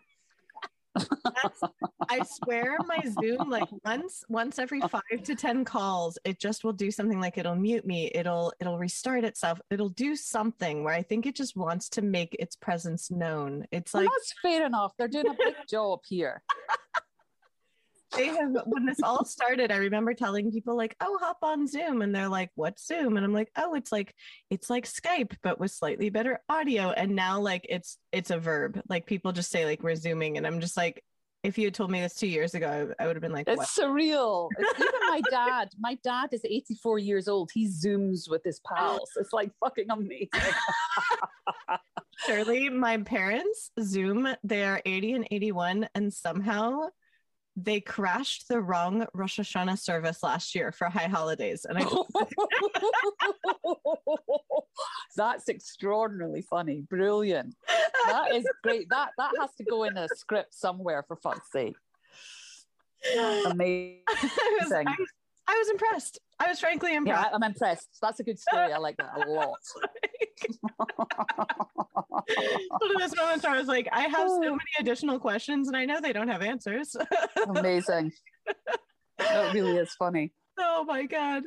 I 2.09 2.21
swear 2.23 2.77
my 2.86 3.03
Zoom 3.19 3.49
like 3.49 3.67
once 3.83 4.23
once 4.29 4.59
every 4.59 4.79
5 4.79 5.01
to 5.23 5.36
10 5.36 5.65
calls 5.65 6.19
it 6.23 6.39
just 6.39 6.63
will 6.63 6.73
do 6.73 6.91
something 6.91 7.19
like 7.19 7.38
it'll 7.38 7.55
mute 7.55 7.86
me. 7.86 8.12
It'll 8.13 8.53
it'll 8.59 8.77
restart 8.77 9.23
itself. 9.23 9.59
It'll 9.71 9.89
do 9.89 10.15
something 10.15 10.83
where 10.83 10.93
I 10.93 11.01
think 11.01 11.25
it 11.25 11.36
just 11.36 11.57
wants 11.57 11.89
to 11.89 12.01
make 12.01 12.36
its 12.39 12.55
presence 12.55 13.09
known. 13.09 13.65
It's 13.71 13.93
like 13.93 14.07
well, 14.07 14.15
that's 14.19 14.33
fair 14.41 14.65
enough. 14.65 14.93
They're 14.97 15.07
doing 15.07 15.29
a 15.29 15.33
big 15.33 15.55
job 15.67 16.01
here 16.07 16.43
they 18.15 18.28
have 18.28 18.56
when 18.65 18.86
this 18.86 19.02
all 19.02 19.26
started 19.26 19.71
i 19.71 19.78
remember 19.78 20.13
telling 20.13 20.52
people 20.52 20.76
like 20.76 20.95
oh 21.02 21.17
hop 21.21 21.38
on 21.41 21.67
zoom 21.67 22.02
and 22.02 22.13
they're 22.13 22.30
like 22.30 22.49
what's 22.56 22.86
zoom? 22.86 23.17
And 23.17 23.26
i'm 23.26 23.34
like 23.34 23.52
oh 23.58 23.73
it's 23.76 23.91
like 23.91 24.13
it's 24.49 24.69
like 24.69 24.86
skype 24.86 25.36
but 25.41 25.60
with 25.60 25.71
slightly 25.71 26.10
better 26.10 26.39
audio. 26.49 26.91
And 26.91 27.15
now 27.15 27.39
like 27.39 27.65
it's 27.69 27.97
it's 28.12 28.32
a 28.32 28.39
verb. 28.39 28.82
Like 28.88 29.06
people 29.06 29.32
just 29.32 29.52
say 29.52 29.65
like 29.65 29.84
we're 29.84 29.95
zooming 29.95 30.38
and 30.38 30.45
i'm 30.45 30.60
just 30.60 30.78
like 30.78 31.04
if 31.43 31.58
you 31.58 31.65
had 31.65 31.73
told 31.73 31.91
me 31.91 31.99
this 31.99 32.15
two 32.15 32.28
years 32.28 32.56
ago 32.56 32.93
i 32.99 33.06
would 33.08 33.15
have 33.15 33.21
been 33.21 33.34
like 33.34 33.47
it's 33.47 33.58
what? 33.58 33.67
surreal. 33.67 34.49
It's 34.58 34.80
even 34.80 34.99
my 35.08 35.21
dad 35.30 35.69
my 35.80 35.97
dad 36.04 36.30
is 36.32 36.41
84 36.45 36.99
years 36.99 37.28
old. 37.28 37.52
He 37.54 37.67
zooms 37.67 38.30
with 38.30 38.43
his 38.43 38.60
pals. 38.62 39.10
It's 39.17 39.34
like 39.34 39.52
fucking 39.60 39.88
amazing. 39.89 40.30
Surely, 42.26 42.69
my 42.69 42.97
parents 42.97 43.71
zoom 43.82 44.28
they 44.43 44.63
are 44.63 44.82
80 44.86 45.13
and 45.13 45.28
81 45.32 45.89
and 45.95 46.13
somehow 46.13 46.88
they 47.55 47.79
crashed 47.79 48.47
the 48.47 48.59
wrong 48.59 49.05
Rosh 49.13 49.39
Hashanah 49.39 49.77
service 49.79 50.23
last 50.23 50.55
year 50.55 50.71
for 50.71 50.89
high 50.89 51.07
holidays. 51.07 51.65
And 51.67 51.77
I 51.77 51.85
that's 55.15 55.49
extraordinarily 55.49 56.41
funny. 56.41 56.81
Brilliant. 56.81 57.55
That 58.07 58.33
is 58.33 58.45
great. 58.63 58.89
That 58.89 59.11
that 59.17 59.31
has 59.39 59.53
to 59.57 59.63
go 59.63 59.83
in 59.83 59.97
a 59.97 60.07
script 60.15 60.55
somewhere 60.55 61.03
for 61.07 61.15
fuck's 61.15 61.51
sake. 61.51 61.75
Amazing. 63.45 64.01
I 64.09 64.57
was, 64.61 64.71
I, 64.71 64.83
I 65.47 65.57
was 65.57 65.69
impressed. 65.69 66.19
I 66.39 66.47
was 66.47 66.59
frankly 66.59 66.95
impressed. 66.95 67.27
Yeah, 67.29 67.35
I'm 67.35 67.43
impressed. 67.43 67.89
That's 68.01 68.19
a 68.19 68.23
good 68.23 68.39
story. 68.39 68.73
I 68.73 68.77
like 68.77 68.97
that 68.97 69.27
a 69.27 69.29
lot. 69.29 69.59
One 70.62 70.75
of 72.95 72.99
those 72.99 73.15
moments 73.15 73.45
I 73.45 73.58
was 73.58 73.67
like, 73.67 73.88
I 73.91 74.01
have 74.01 74.29
so 74.29 74.38
oh. 74.38 74.51
many 74.51 74.60
additional 74.79 75.19
questions 75.19 75.67
and 75.67 75.77
I 75.77 75.86
know 75.86 76.01
they 76.01 76.13
don't 76.13 76.27
have 76.27 76.41
answers. 76.41 76.95
Amazing. 77.47 78.12
That 79.17 79.53
really 79.53 79.77
is 79.77 79.93
funny. 79.93 80.34
Oh 80.56 80.84
my 80.84 81.08
God. 81.08 81.41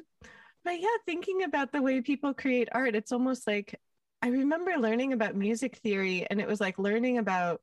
But 0.65 0.81
yeah, 0.81 0.89
thinking 1.05 1.45
about 1.45 1.71
the 1.71 1.81
way 1.81 2.01
people 2.01 2.35
create 2.35 2.69
art, 2.73 2.97
it's 2.97 3.13
almost 3.13 3.47
like 3.47 3.79
I 4.21 4.31
remember 4.31 4.73
learning 4.73 5.13
about 5.13 5.37
music 5.37 5.77
theory 5.77 6.27
and 6.29 6.41
it 6.41 6.49
was 6.49 6.61
like 6.61 6.77
learning 6.77 7.19
about 7.19 7.61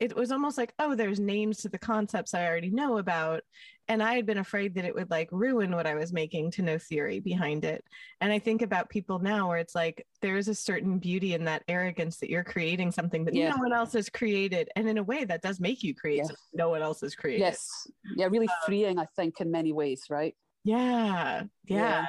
it 0.00 0.16
was 0.16 0.32
almost 0.32 0.56
like, 0.56 0.72
oh, 0.78 0.94
there's 0.94 1.20
names 1.20 1.58
to 1.58 1.68
the 1.68 1.78
concepts 1.78 2.32
I 2.32 2.46
already 2.46 2.70
know 2.70 2.98
about. 2.98 3.42
And 3.88 4.02
I 4.02 4.14
had 4.14 4.26
been 4.26 4.38
afraid 4.38 4.74
that 4.74 4.84
it 4.84 4.94
would 4.94 5.10
like 5.10 5.28
ruin 5.32 5.74
what 5.74 5.86
I 5.86 5.94
was 5.94 6.12
making 6.12 6.50
to 6.52 6.62
no 6.62 6.76
theory 6.78 7.20
behind 7.20 7.64
it. 7.64 7.84
And 8.20 8.30
I 8.30 8.38
think 8.38 8.60
about 8.60 8.90
people 8.90 9.18
now 9.18 9.48
where 9.48 9.58
it's 9.58 9.74
like 9.74 10.06
there's 10.20 10.48
a 10.48 10.54
certain 10.54 10.98
beauty 10.98 11.34
in 11.34 11.44
that 11.44 11.62
arrogance 11.68 12.18
that 12.18 12.28
you're 12.28 12.44
creating 12.44 12.92
something 12.92 13.24
that 13.24 13.34
yeah. 13.34 13.50
no 13.50 13.56
one 13.56 13.72
else 13.72 13.94
has 13.94 14.08
created. 14.10 14.68
And 14.76 14.88
in 14.88 14.98
a 14.98 15.02
way 15.02 15.24
that 15.24 15.42
does 15.42 15.58
make 15.58 15.82
you 15.82 15.94
create 15.94 16.18
yeah. 16.18 16.36
no 16.52 16.68
one 16.68 16.82
else 16.82 17.00
has 17.00 17.14
created. 17.14 17.40
Yes. 17.40 17.86
Yeah, 18.16 18.26
really 18.26 18.48
um, 18.48 18.54
freeing, 18.66 18.98
I 18.98 19.06
think, 19.16 19.40
in 19.40 19.50
many 19.50 19.72
ways, 19.72 20.04
right? 20.10 20.34
Yeah. 20.64 21.44
Yeah. 21.64 22.04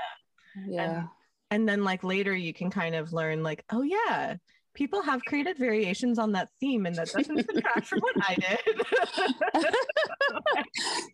Yeah. 0.56 0.68
yeah. 0.68 0.98
And, 0.98 1.08
and 1.52 1.70
then 1.70 1.84
like 1.84 2.04
later 2.04 2.36
you 2.36 2.54
can 2.54 2.70
kind 2.70 2.96
of 2.96 3.14
learn 3.14 3.42
like, 3.42 3.64
oh 3.72 3.84
yeah 3.84 4.36
people 4.80 5.02
have 5.02 5.22
created 5.26 5.58
variations 5.58 6.18
on 6.18 6.32
that 6.32 6.48
theme 6.62 6.86
and 6.86 6.96
that 6.96 7.12
doesn't 7.12 7.46
subtract 7.54 7.86
from 7.86 8.00
what 8.00 8.16
I 8.22 8.36
did. 8.36 8.82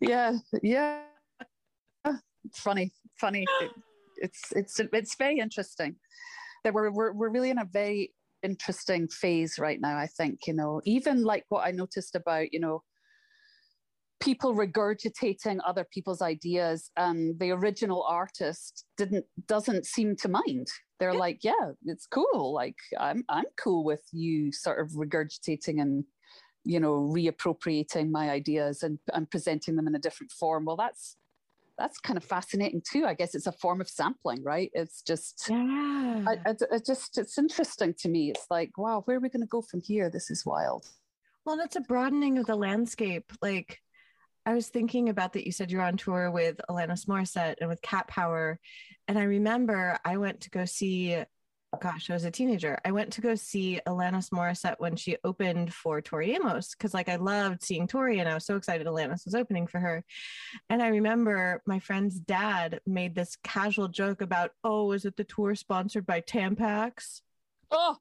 yeah, 0.00 0.36
yeah. 0.62 1.00
Funny, 2.54 2.92
funny. 3.18 3.44
It, 3.60 3.70
it's 4.18 4.52
it's 4.52 4.80
it's 4.92 5.16
very 5.16 5.40
interesting. 5.40 5.96
That 6.62 6.74
we're, 6.74 6.92
we're 6.92 7.12
we're 7.12 7.28
really 7.28 7.50
in 7.50 7.58
a 7.58 7.64
very 7.64 8.14
interesting 8.44 9.08
phase 9.08 9.58
right 9.58 9.80
now. 9.80 9.96
I 9.98 10.06
think 10.06 10.46
you 10.46 10.54
know, 10.54 10.80
even 10.84 11.24
like 11.24 11.44
what 11.48 11.66
I 11.66 11.72
noticed 11.72 12.14
about 12.14 12.52
you 12.52 12.60
know 12.60 12.84
people 14.20 14.54
regurgitating 14.54 15.58
other 15.66 15.84
people's 15.92 16.22
ideas 16.22 16.90
and 16.96 17.38
the 17.40 17.50
original 17.50 18.04
artist 18.04 18.84
didn't 18.96 19.26
doesn't 19.48 19.86
seem 19.86 20.14
to 20.16 20.28
mind 20.28 20.68
they're 20.98 21.12
yeah. 21.12 21.18
like 21.18 21.44
yeah 21.44 21.72
it's 21.84 22.06
cool 22.06 22.52
like 22.54 22.76
i'm 22.98 23.24
i'm 23.28 23.44
cool 23.56 23.84
with 23.84 24.02
you 24.12 24.50
sort 24.50 24.80
of 24.80 24.90
regurgitating 24.92 25.80
and 25.80 26.04
you 26.66 26.80
know 26.80 26.94
reappropriating 27.14 28.10
my 28.10 28.30
ideas 28.30 28.82
and, 28.82 28.98
and 29.14 29.30
presenting 29.30 29.76
them 29.76 29.86
in 29.86 29.94
a 29.94 29.98
different 29.98 30.32
form. 30.32 30.64
Well 30.64 30.76
that's 30.76 31.16
that's 31.78 31.98
kind 31.98 32.16
of 32.16 32.24
fascinating 32.24 32.82
too 32.90 33.04
i 33.06 33.14
guess. 33.14 33.34
It's 33.34 33.46
a 33.46 33.52
form 33.52 33.80
of 33.80 33.88
sampling 33.88 34.42
right? 34.42 34.70
It's 34.74 35.00
just 35.02 35.46
yeah. 35.48 36.24
I, 36.26 36.32
I, 36.44 36.54
I 36.72 36.78
just 36.84 37.16
it's 37.16 37.38
interesting 37.38 37.94
to 38.00 38.08
me. 38.08 38.30
It's 38.30 38.46
like 38.50 38.76
wow 38.76 39.02
where 39.04 39.16
are 39.16 39.20
we 39.20 39.28
going 39.28 39.42
to 39.42 39.46
go 39.46 39.62
from 39.62 39.80
here? 39.80 40.10
This 40.10 40.30
is 40.30 40.44
wild. 40.44 40.88
Well 41.44 41.60
it's 41.60 41.76
a 41.76 41.80
broadening 41.80 42.38
of 42.38 42.46
the 42.46 42.56
landscape 42.56 43.32
like 43.40 43.80
I 44.46 44.54
was 44.54 44.68
thinking 44.68 45.08
about 45.08 45.32
that 45.32 45.44
you 45.44 45.50
said 45.50 45.72
you're 45.72 45.82
on 45.82 45.96
tour 45.96 46.30
with 46.30 46.60
Alanis 46.70 47.06
Morissette 47.06 47.56
and 47.60 47.68
with 47.68 47.82
Cat 47.82 48.06
Power. 48.06 48.60
And 49.08 49.18
I 49.18 49.24
remember 49.24 49.98
I 50.04 50.18
went 50.18 50.42
to 50.42 50.50
go 50.50 50.64
see, 50.64 51.20
gosh, 51.82 52.08
I 52.08 52.12
was 52.12 52.24
a 52.24 52.30
teenager. 52.30 52.78
I 52.84 52.92
went 52.92 53.12
to 53.14 53.20
go 53.20 53.34
see 53.34 53.80
Alanis 53.88 54.30
Morissette 54.30 54.76
when 54.78 54.94
she 54.94 55.16
opened 55.24 55.74
for 55.74 56.00
Tori 56.00 56.32
Amos 56.36 56.76
because, 56.76 56.94
like, 56.94 57.08
I 57.08 57.16
loved 57.16 57.64
seeing 57.64 57.88
Tori 57.88 58.20
and 58.20 58.28
I 58.28 58.34
was 58.34 58.46
so 58.46 58.54
excited 58.54 58.86
Alanis 58.86 59.24
was 59.24 59.34
opening 59.34 59.66
for 59.66 59.80
her. 59.80 60.04
And 60.70 60.80
I 60.80 60.88
remember 60.88 61.60
my 61.66 61.80
friend's 61.80 62.20
dad 62.20 62.80
made 62.86 63.16
this 63.16 63.36
casual 63.42 63.88
joke 63.88 64.22
about, 64.22 64.52
oh, 64.62 64.92
is 64.92 65.04
it 65.04 65.16
the 65.16 65.24
tour 65.24 65.56
sponsored 65.56 66.06
by 66.06 66.20
Tampax? 66.20 67.20
Oh, 67.72 67.96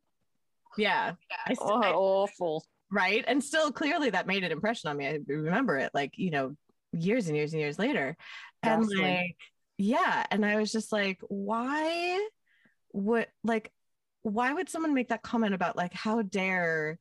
yeah. 0.78 1.14
I, 1.48 1.56
oh, 1.60 1.82
I, 1.82 1.92
awful 1.92 2.64
right 2.91 3.24
and 3.28 3.43
still 3.43 3.71
clearly 3.71 4.10
that 4.10 4.28
made 4.28 4.43
an 4.43 4.52
impression 4.52 4.89
on 4.89 4.98
me 4.98 5.08
i 5.08 5.19
remember 5.28 5.78
it 5.78 5.91
like 5.93 6.13
you 6.17 6.32
know 6.32 6.56
years 6.91 7.28
and 7.28 7.36
years 7.36 7.54
and 7.54 7.62
years 7.62 7.80
later 7.80 8.15
and 8.63 8.84
Absolutely. 8.84 9.04
like 9.04 9.38
yeah 9.78 10.26
and 10.32 10.45
i 10.45 10.58
was 10.58 10.71
just 10.71 10.91
like 10.91 11.19
why 11.28 12.28
would 12.93 13.28
like 13.43 13.71
why 14.21 14.54
would 14.54 14.69
someone 14.69 14.93
make 14.93 15.10
that 15.10 15.21
comment 15.21 15.54
about 15.54 15.76
like 15.76 15.93
how 15.93 16.21
dare 16.21 16.98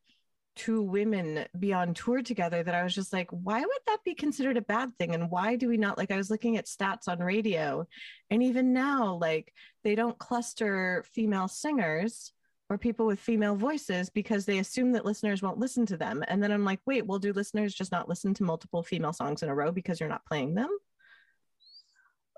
two 0.57 0.83
women 0.83 1.47
be 1.59 1.73
on 1.73 1.95
tour 1.95 2.23
together 2.23 2.63
that 2.63 2.75
I 2.75 2.85
was 2.85 2.95
just 2.95 3.13
like, 3.13 3.29
why 3.31 3.61
would 3.61 3.83
that 3.87 4.05
be 4.05 4.15
considered 4.15 4.57
a 4.57 4.63
bad 4.63 4.97
thing? 4.99 5.15
And 5.15 5.31
why 5.31 5.57
do 5.57 5.69
we 5.69 5.77
not 5.77 5.99
like 5.99 6.11
I 6.11 6.17
was 6.17 6.31
looking 6.31 6.57
at 6.57 6.67
stats 6.67 7.09
on 7.09 7.19
radio 7.19 7.87
and 8.31 8.43
even 8.43 8.73
now, 8.73 9.15
like 9.15 9.53
they 9.85 9.95
don't 9.95 10.19
cluster 10.19 11.05
female 11.13 11.49
singers 11.49 12.34
or 12.75 12.79
people 12.79 13.07
with 13.07 13.21
female 13.21 13.55
voices 13.55 14.11
because 14.11 14.45
they 14.45 14.59
assume 14.59 14.91
that 14.93 15.05
listeners 15.05 15.43
won't 15.43 15.59
listen 15.59 15.87
to 15.87 15.97
them. 15.97 16.25
And 16.27 16.43
then 16.43 16.51
I'm 16.51 16.65
like, 16.65 16.81
wait, 16.87 17.07
well, 17.07 17.21
do 17.21 17.33
listeners 17.33 17.73
just 17.73 17.93
not 17.93 18.09
listen 18.09 18.35
to 18.35 18.43
multiple 18.43 18.83
female 18.83 19.13
songs 19.13 19.45
in 19.45 19.49
a 19.49 19.55
row 19.55 19.71
because 19.71 20.01
you're 20.01 20.09
not 20.09 20.27
playing 20.27 20.55
them? 20.55 20.77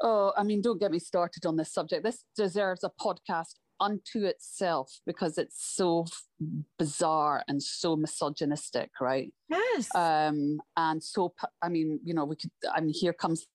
Oh, 0.03 0.35
I 0.37 0.43
mean, 0.43 0.61
don't 0.61 0.79
get 0.79 0.91
me 0.91 0.99
started 0.99 1.47
on 1.47 1.57
this 1.57 1.73
subject. 1.73 2.05
This 2.05 2.23
deserves 2.37 2.85
a 2.85 2.91
podcast 3.01 3.55
unto 3.81 4.25
itself 4.25 5.01
because 5.07 5.39
it's 5.39 5.75
so 5.75 6.05
bizarre 6.79 7.43
and 7.49 7.63
so 7.63 7.97
misogynistic, 7.97 8.91
right? 9.01 9.33
Yes. 9.49 9.89
Um, 9.95 10.61
and 10.77 11.03
so, 11.03 11.33
I 11.63 11.71
mean, 11.71 11.99
you 12.05 12.13
know, 12.13 12.27
we 12.27 12.37
could, 12.37 12.51
I 12.75 12.83
mean, 12.83 12.93
here 12.93 13.15
comes 13.15 13.47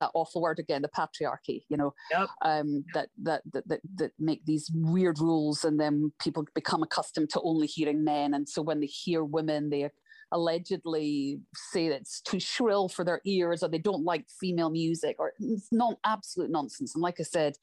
that 0.00 0.10
awful 0.14 0.42
word 0.42 0.58
again, 0.58 0.82
the 0.82 0.88
patriarchy, 0.88 1.62
you 1.68 1.76
know, 1.76 1.94
yep. 2.10 2.28
um, 2.42 2.84
that, 2.94 3.08
that, 3.22 3.42
that, 3.52 3.68
that, 3.68 3.80
that 3.96 4.12
make 4.18 4.44
these 4.44 4.70
weird 4.74 5.18
rules 5.18 5.64
and 5.64 5.80
then 5.80 6.12
people 6.20 6.44
become 6.54 6.82
accustomed 6.82 7.30
to 7.30 7.40
only 7.42 7.66
hearing 7.66 8.04
men. 8.04 8.34
And 8.34 8.48
so 8.48 8.62
when 8.62 8.80
they 8.80 8.86
hear 8.86 9.24
women, 9.24 9.70
they 9.70 9.90
allegedly 10.32 11.40
say 11.54 11.88
that 11.88 12.00
it's 12.00 12.20
too 12.20 12.40
shrill 12.40 12.88
for 12.88 13.04
their 13.04 13.20
ears 13.24 13.62
or 13.62 13.68
they 13.68 13.78
don't 13.78 14.04
like 14.04 14.26
female 14.40 14.70
music 14.70 15.16
or 15.18 15.32
it's 15.38 15.68
not 15.72 15.94
absolute 16.04 16.50
nonsense. 16.50 16.94
And 16.94 17.02
like 17.02 17.20
I 17.20 17.24
said, 17.24 17.54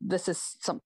this 0.00 0.28
is 0.28 0.56
something 0.60 0.82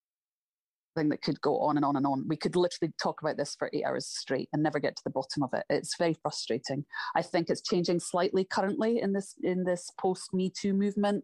that 1.09 1.21
could 1.21 1.39
go 1.41 1.59
on 1.59 1.77
and 1.77 1.85
on 1.85 1.95
and 1.95 2.05
on. 2.05 2.27
We 2.27 2.35
could 2.35 2.55
literally 2.55 2.93
talk 3.01 3.21
about 3.21 3.37
this 3.37 3.55
for 3.57 3.69
eight 3.73 3.85
hours 3.85 4.07
straight 4.07 4.49
and 4.51 4.63
never 4.63 4.79
get 4.79 4.95
to 4.95 5.03
the 5.03 5.11
bottom 5.11 5.43
of 5.43 5.53
it. 5.53 5.65
It's 5.69 5.97
very 5.97 6.15
frustrating. 6.21 6.85
I 7.15 7.21
think 7.21 7.49
it's 7.49 7.61
changing 7.61 7.99
slightly 7.99 8.43
currently 8.43 9.01
in 9.01 9.13
this 9.13 9.35
in 9.43 9.63
this 9.63 9.89
post 9.99 10.33
Me 10.33 10.49
Too 10.49 10.73
movement 10.73 11.23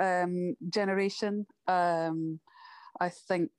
um, 0.00 0.54
generation. 0.72 1.46
Um, 1.66 2.40
I 3.00 3.08
think 3.08 3.50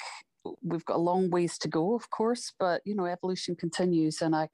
we've 0.64 0.86
got 0.86 0.98
a 0.98 1.00
long 1.00 1.30
ways 1.30 1.58
to 1.60 1.68
go, 1.68 1.96
of 1.96 2.10
course, 2.10 2.54
but 2.60 2.82
you 2.86 2.96
know, 2.96 3.06
evolution 3.06 3.56
continues, 3.56 4.22
and 4.22 4.36
I 4.36 4.50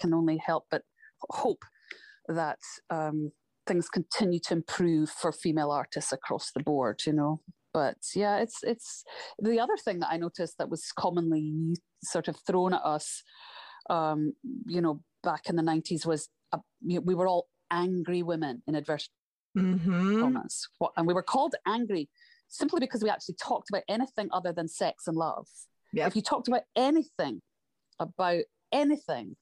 can 0.00 0.14
only 0.14 0.38
help 0.38 0.64
but 0.70 0.82
hope 1.30 1.64
that 2.28 2.58
um, 2.90 3.32
things 3.66 3.88
continue 3.88 4.40
to 4.40 4.54
improve 4.54 5.10
for 5.10 5.32
female 5.32 5.70
artists 5.70 6.12
across 6.12 6.50
the 6.52 6.62
board. 6.62 7.02
You 7.06 7.12
know, 7.12 7.40
but 7.72 7.96
yeah, 8.14 8.38
it's 8.38 8.58
it's 8.62 9.04
the 9.38 9.60
other 9.60 9.76
thing 9.76 10.00
that 10.00 10.08
I 10.10 10.16
noticed 10.16 10.58
that 10.58 10.70
was 10.70 10.92
commonly 10.96 11.76
sort 12.02 12.28
of 12.28 12.36
thrown 12.46 12.74
at 12.74 12.82
us, 12.84 13.22
um, 13.90 14.32
you 14.66 14.80
know, 14.80 15.00
back 15.22 15.48
in 15.48 15.56
the 15.56 15.62
nineties 15.62 16.06
was 16.06 16.28
a, 16.52 16.58
we 16.82 17.14
were 17.14 17.26
all 17.26 17.48
angry 17.70 18.22
women 18.22 18.62
in 18.66 18.74
adverse 18.74 19.08
mm-hmm. 19.56 20.20
comments, 20.20 20.68
and 20.96 21.06
we 21.06 21.14
were 21.14 21.22
called 21.22 21.54
angry 21.66 22.08
simply 22.48 22.80
because 22.80 23.02
we 23.02 23.10
actually 23.10 23.36
talked 23.40 23.68
about 23.70 23.82
anything 23.88 24.28
other 24.32 24.52
than 24.52 24.68
sex 24.68 25.06
and 25.06 25.16
love. 25.16 25.46
Yep. 25.92 26.08
If 26.08 26.16
you 26.16 26.22
talked 26.22 26.48
about 26.48 26.62
anything 26.76 27.42
about 28.00 28.42
anything 28.72 29.36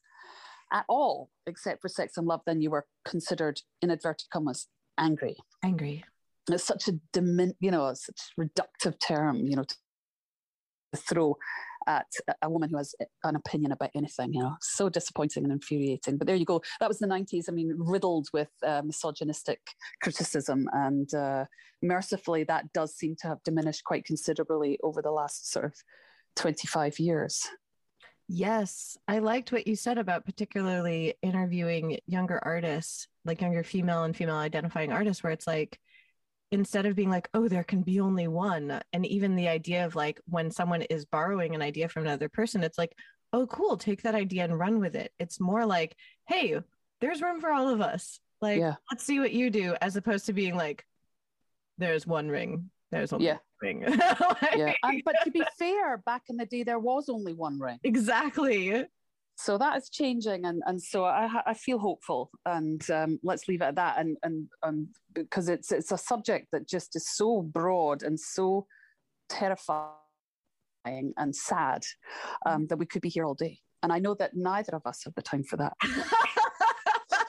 at 0.72 0.84
all 0.88 1.30
except 1.46 1.80
for 1.80 1.88
sex 1.88 2.16
and 2.16 2.26
love, 2.26 2.40
then 2.46 2.60
you 2.60 2.70
were 2.70 2.86
considered 3.04 3.60
in 3.82 3.90
inverted 3.90 4.26
commas 4.32 4.66
angry. 4.98 5.36
Angry 5.62 6.04
it's 6.54 6.64
such 6.64 6.88
a 6.88 6.92
dimin, 7.12 7.52
you 7.60 7.70
know, 7.70 7.92
such 7.94 8.32
reductive 8.38 8.98
term, 9.00 9.46
you 9.46 9.56
know, 9.56 9.64
to 9.64 9.76
throw 10.96 11.36
at 11.86 12.06
a 12.42 12.50
woman 12.50 12.68
who 12.68 12.76
has 12.76 12.94
an 13.24 13.36
opinion 13.36 13.72
about 13.72 13.90
anything, 13.94 14.32
you 14.32 14.42
know, 14.42 14.56
so 14.60 14.88
disappointing 14.88 15.44
and 15.44 15.52
infuriating. 15.52 16.16
But 16.16 16.26
there 16.26 16.36
you 16.36 16.44
go. 16.44 16.62
That 16.80 16.88
was 16.88 16.98
the 16.98 17.06
90s. 17.06 17.44
I 17.48 17.52
mean, 17.52 17.74
riddled 17.76 18.28
with 18.32 18.48
uh, 18.66 18.82
misogynistic 18.84 19.60
criticism. 20.02 20.68
And 20.72 21.12
uh, 21.14 21.44
mercifully, 21.82 22.44
that 22.44 22.72
does 22.72 22.96
seem 22.96 23.14
to 23.20 23.28
have 23.28 23.42
diminished 23.44 23.84
quite 23.84 24.04
considerably 24.04 24.78
over 24.82 25.00
the 25.00 25.12
last 25.12 25.50
sort 25.50 25.66
of 25.66 25.74
25 26.36 26.98
years. 26.98 27.46
Yes, 28.28 28.98
I 29.06 29.20
liked 29.20 29.52
what 29.52 29.68
you 29.68 29.76
said 29.76 29.98
about 29.98 30.24
particularly 30.24 31.14
interviewing 31.22 32.00
younger 32.06 32.40
artists, 32.42 33.06
like 33.24 33.40
younger 33.40 33.62
female 33.62 34.02
and 34.02 34.16
female 34.16 34.34
identifying 34.34 34.90
artists, 34.90 35.22
where 35.22 35.32
it's 35.32 35.46
like, 35.46 35.78
instead 36.52 36.86
of 36.86 36.94
being 36.94 37.10
like, 37.10 37.28
oh, 37.34 37.48
there 37.48 37.64
can 37.64 37.82
be 37.82 38.00
only 38.00 38.28
one, 38.28 38.80
and 38.92 39.06
even 39.06 39.36
the 39.36 39.48
idea 39.48 39.84
of 39.84 39.96
like 39.96 40.20
when 40.26 40.50
someone 40.50 40.82
is 40.82 41.04
borrowing 41.04 41.54
an 41.54 41.62
idea 41.62 41.88
from 41.88 42.04
another 42.04 42.28
person, 42.28 42.62
it's 42.62 42.78
like, 42.78 42.92
oh, 43.32 43.46
cool, 43.46 43.76
take 43.76 44.02
that 44.02 44.14
idea 44.14 44.44
and 44.44 44.58
run 44.58 44.80
with 44.80 44.94
it. 44.94 45.12
It's 45.18 45.40
more 45.40 45.66
like, 45.66 45.96
hey, 46.26 46.60
there's 47.00 47.22
room 47.22 47.40
for 47.40 47.50
all 47.50 47.68
of 47.68 47.80
us. 47.80 48.20
Like, 48.40 48.60
yeah. 48.60 48.74
let's 48.90 49.04
see 49.04 49.18
what 49.18 49.32
you 49.32 49.50
do, 49.50 49.74
as 49.80 49.96
opposed 49.96 50.26
to 50.26 50.32
being 50.32 50.54
like, 50.54 50.84
there's 51.78 52.06
one 52.06 52.28
ring, 52.28 52.70
there's 52.90 53.12
only 53.12 53.26
yeah. 53.26 53.38
ring. 53.60 53.80
like, 53.80 53.98
yeah. 54.56 54.72
And, 54.82 55.02
but 55.04 55.16
to 55.24 55.30
be 55.30 55.42
fair, 55.58 55.98
back 55.98 56.22
in 56.28 56.36
the 56.36 56.46
day, 56.46 56.62
there 56.62 56.78
was 56.78 57.08
only 57.08 57.32
one 57.32 57.58
ring. 57.58 57.78
Exactly 57.82 58.86
so 59.36 59.58
that 59.58 59.76
is 59.76 59.90
changing 59.90 60.44
and 60.46 60.62
and 60.66 60.82
so 60.82 61.04
i 61.04 61.28
i 61.46 61.54
feel 61.54 61.78
hopeful 61.78 62.30
and 62.46 62.90
um, 62.90 63.18
let's 63.22 63.48
leave 63.48 63.60
it 63.60 63.66
at 63.66 63.74
that 63.76 63.98
and 63.98 64.16
and 64.22 64.48
um, 64.62 64.88
because 65.14 65.48
it's 65.48 65.70
it's 65.72 65.92
a 65.92 65.98
subject 65.98 66.48
that 66.52 66.66
just 66.66 66.96
is 66.96 67.14
so 67.14 67.42
broad 67.42 68.02
and 68.02 68.18
so 68.18 68.66
terrifying 69.28 69.92
and 70.86 71.34
sad 71.34 71.84
um, 72.46 72.66
that 72.68 72.78
we 72.78 72.86
could 72.86 73.02
be 73.02 73.08
here 73.08 73.24
all 73.24 73.34
day. 73.34 73.58
And 73.82 73.92
i 73.92 73.98
know 73.98 74.14
that 74.14 74.34
neither 74.34 74.74
of 74.74 74.86
us 74.86 75.04
have 75.04 75.14
the 75.14 75.22
time 75.22 75.44
for 75.44 75.56
that. 75.58 75.74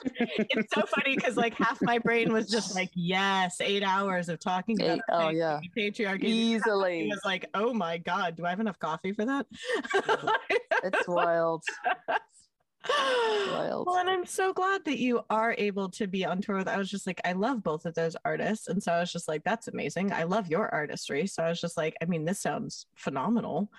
It's 0.20 0.74
so 0.74 0.82
funny 0.82 1.16
because 1.16 1.36
like 1.36 1.54
half 1.54 1.80
my 1.82 1.98
brain 1.98 2.32
was 2.32 2.48
just 2.48 2.74
like, 2.74 2.90
yes, 2.94 3.60
eight 3.60 3.82
hours 3.82 4.28
of 4.28 4.40
talking 4.40 4.80
about 4.80 4.98
eight, 4.98 5.02
oh 5.10 5.28
yeah. 5.30 5.60
patriarchy. 5.76 6.24
Easily. 6.24 7.02
It 7.02 7.08
was 7.08 7.20
like, 7.24 7.46
oh 7.54 7.72
my 7.72 7.98
god, 7.98 8.36
do 8.36 8.44
I 8.44 8.50
have 8.50 8.60
enough 8.60 8.78
coffee 8.78 9.12
for 9.12 9.24
that? 9.24 9.46
It's 10.84 11.08
wild. 11.08 11.62
Wild. 12.88 13.86
Well, 13.86 13.96
and 13.96 14.08
I'm 14.08 14.24
so 14.24 14.52
glad 14.52 14.84
that 14.84 14.98
you 14.98 15.20
are 15.28 15.54
able 15.58 15.90
to 15.90 16.06
be 16.06 16.24
on 16.24 16.40
tour 16.40 16.56
with. 16.56 16.68
I 16.68 16.78
was 16.78 16.90
just 16.90 17.06
like, 17.06 17.20
I 17.24 17.32
love 17.32 17.62
both 17.62 17.86
of 17.86 17.94
those 17.94 18.16
artists, 18.24 18.68
and 18.68 18.82
so 18.82 18.92
I 18.92 19.00
was 19.00 19.12
just 19.12 19.28
like, 19.28 19.44
that's 19.44 19.68
amazing. 19.68 20.12
I 20.12 20.24
love 20.24 20.48
your 20.48 20.72
artistry, 20.72 21.26
so 21.26 21.42
I 21.42 21.48
was 21.50 21.60
just 21.60 21.76
like, 21.76 21.96
I 22.00 22.06
mean, 22.06 22.24
this 22.24 22.40
sounds 22.40 22.86
phenomenal, 22.94 23.70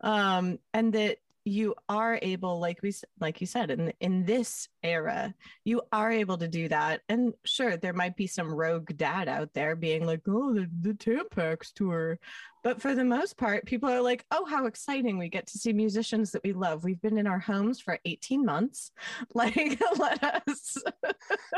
um, 0.00 0.58
and 0.74 0.92
that 0.94 1.18
you 1.46 1.76
are 1.88 2.18
able 2.22 2.58
like 2.58 2.82
we 2.82 2.92
like 3.20 3.40
you 3.40 3.46
said 3.46 3.70
in 3.70 3.92
in 4.00 4.24
this 4.24 4.68
era 4.82 5.32
you 5.62 5.80
are 5.92 6.10
able 6.10 6.36
to 6.36 6.48
do 6.48 6.66
that 6.66 7.02
and 7.08 7.32
sure 7.44 7.76
there 7.76 7.92
might 7.92 8.16
be 8.16 8.26
some 8.26 8.52
rogue 8.52 8.90
dad 8.96 9.28
out 9.28 9.54
there 9.54 9.76
being 9.76 10.04
like 10.04 10.20
oh 10.26 10.52
the, 10.52 10.68
the 10.82 10.92
tampax 10.94 11.72
tour 11.72 12.18
But 12.66 12.82
for 12.82 12.96
the 12.96 13.04
most 13.04 13.36
part, 13.36 13.64
people 13.64 13.88
are 13.88 14.00
like, 14.00 14.24
oh, 14.32 14.44
how 14.44 14.66
exciting. 14.66 15.18
We 15.18 15.28
get 15.28 15.46
to 15.46 15.56
see 15.56 15.72
musicians 15.72 16.32
that 16.32 16.42
we 16.42 16.52
love. 16.52 16.82
We've 16.82 17.00
been 17.00 17.16
in 17.16 17.28
our 17.28 17.38
homes 17.38 17.80
for 17.80 18.00
18 18.04 18.44
months. 18.44 18.90
Like, 19.34 19.80
let 19.98 20.24
us. 20.48 20.76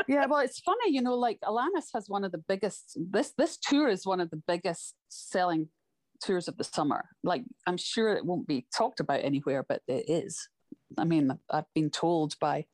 yeah, 0.07 0.27
well, 0.27 0.41
it's 0.41 0.59
funny, 0.59 0.91
you 0.91 1.01
know, 1.01 1.15
like 1.15 1.39
Alanis 1.41 1.87
has 1.95 2.09
one 2.09 2.23
of 2.23 2.31
the 2.31 2.37
biggest, 2.37 2.95
this, 2.95 3.33
this 3.39 3.57
tour 3.57 3.87
is 3.87 4.05
one 4.05 4.19
of 4.19 4.29
the 4.29 4.41
biggest 4.47 4.93
selling 5.09 5.69
tours 6.21 6.47
of 6.47 6.57
the 6.57 6.63
summer. 6.63 7.05
Like, 7.23 7.43
I'm 7.65 7.77
sure 7.77 8.13
it 8.13 8.23
won't 8.23 8.45
be 8.45 8.67
talked 8.71 8.99
about 8.99 9.23
anywhere, 9.23 9.65
but 9.67 9.81
it 9.87 10.07
is. 10.07 10.47
I 10.95 11.05
mean, 11.05 11.39
I've 11.49 11.73
been 11.73 11.89
told 11.89 12.37
by 12.39 12.65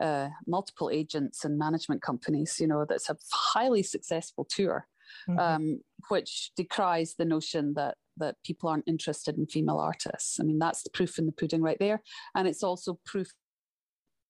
uh, 0.00 0.28
multiple 0.46 0.90
agents 0.92 1.44
and 1.44 1.58
management 1.58 2.02
companies, 2.02 2.60
you 2.60 2.68
know, 2.68 2.84
that's 2.84 3.10
a 3.10 3.16
highly 3.32 3.82
successful 3.82 4.44
tour, 4.48 4.86
mm-hmm. 5.28 5.38
um, 5.38 5.80
which 6.08 6.50
decries 6.56 7.14
the 7.18 7.24
notion 7.24 7.74
that 7.74 7.96
that 8.16 8.36
people 8.44 8.68
aren't 8.68 8.86
interested 8.86 9.36
in 9.36 9.46
female 9.46 9.78
artists. 9.78 10.38
I 10.38 10.44
mean, 10.44 10.60
that's 10.60 10.84
the 10.84 10.90
proof 10.90 11.18
in 11.18 11.26
the 11.26 11.32
pudding 11.32 11.62
right 11.62 11.78
there, 11.78 12.02
and 12.34 12.46
it's 12.46 12.62
also 12.62 12.98
proof 13.04 13.28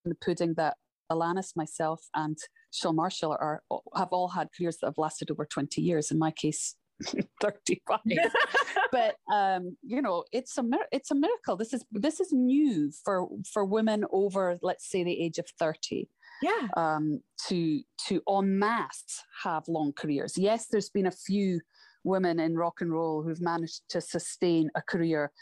in 0.05 0.11
the 0.11 0.17
pudding 0.17 0.55
that 0.57 0.77
Alanis, 1.13 1.55
myself, 1.55 2.07
and 2.15 2.39
Chan 2.73 2.97
Marshall 2.97 3.33
are 3.33 3.63
have 3.97 4.09
all 4.11 4.29
had 4.29 4.49
careers 4.57 4.79
that 4.79 4.87
have 4.87 4.99
lasted 4.99 5.31
over 5.31 5.47
twenty 5.47 5.83
years. 5.83 6.11
In 6.11 6.19
my 6.19 6.31
case, 6.31 6.77
35 7.41 7.99
but 8.93 9.17
um 9.33 9.77
you 9.83 10.01
know 10.01 10.25
it's 10.33 10.57
a 10.59 10.65
it's 10.93 11.11
a 11.11 11.15
miracle 11.15 11.57
this 11.57 11.73
is 11.73 11.85
this 11.91 12.21
is 12.21 12.33
new 12.33 12.91
for 13.05 13.27
for 13.53 13.65
women 13.65 14.05
over 14.13 14.57
let's 14.63 14.89
say 14.89 15.03
the 15.03 15.21
age 15.21 15.39
of 15.39 15.47
30 15.59 16.09
yeah 16.43 16.69
um 16.77 17.21
to 17.49 17.81
to 17.99 18.21
en 18.29 18.59
masse 18.59 19.23
have 19.43 19.63
long 19.69 19.93
careers 19.93 20.37
yes 20.37 20.67
there's 20.71 20.91
been 20.91 21.07
a 21.07 21.11
few 21.11 21.61
women 22.05 22.39
in 22.39 22.55
rock 22.55 22.81
and 22.81 22.93
roll 22.93 23.23
who've 23.23 23.41
managed 23.41 23.83
to 23.89 24.01
sustain 24.01 24.71
a 24.75 24.83
career 24.83 25.33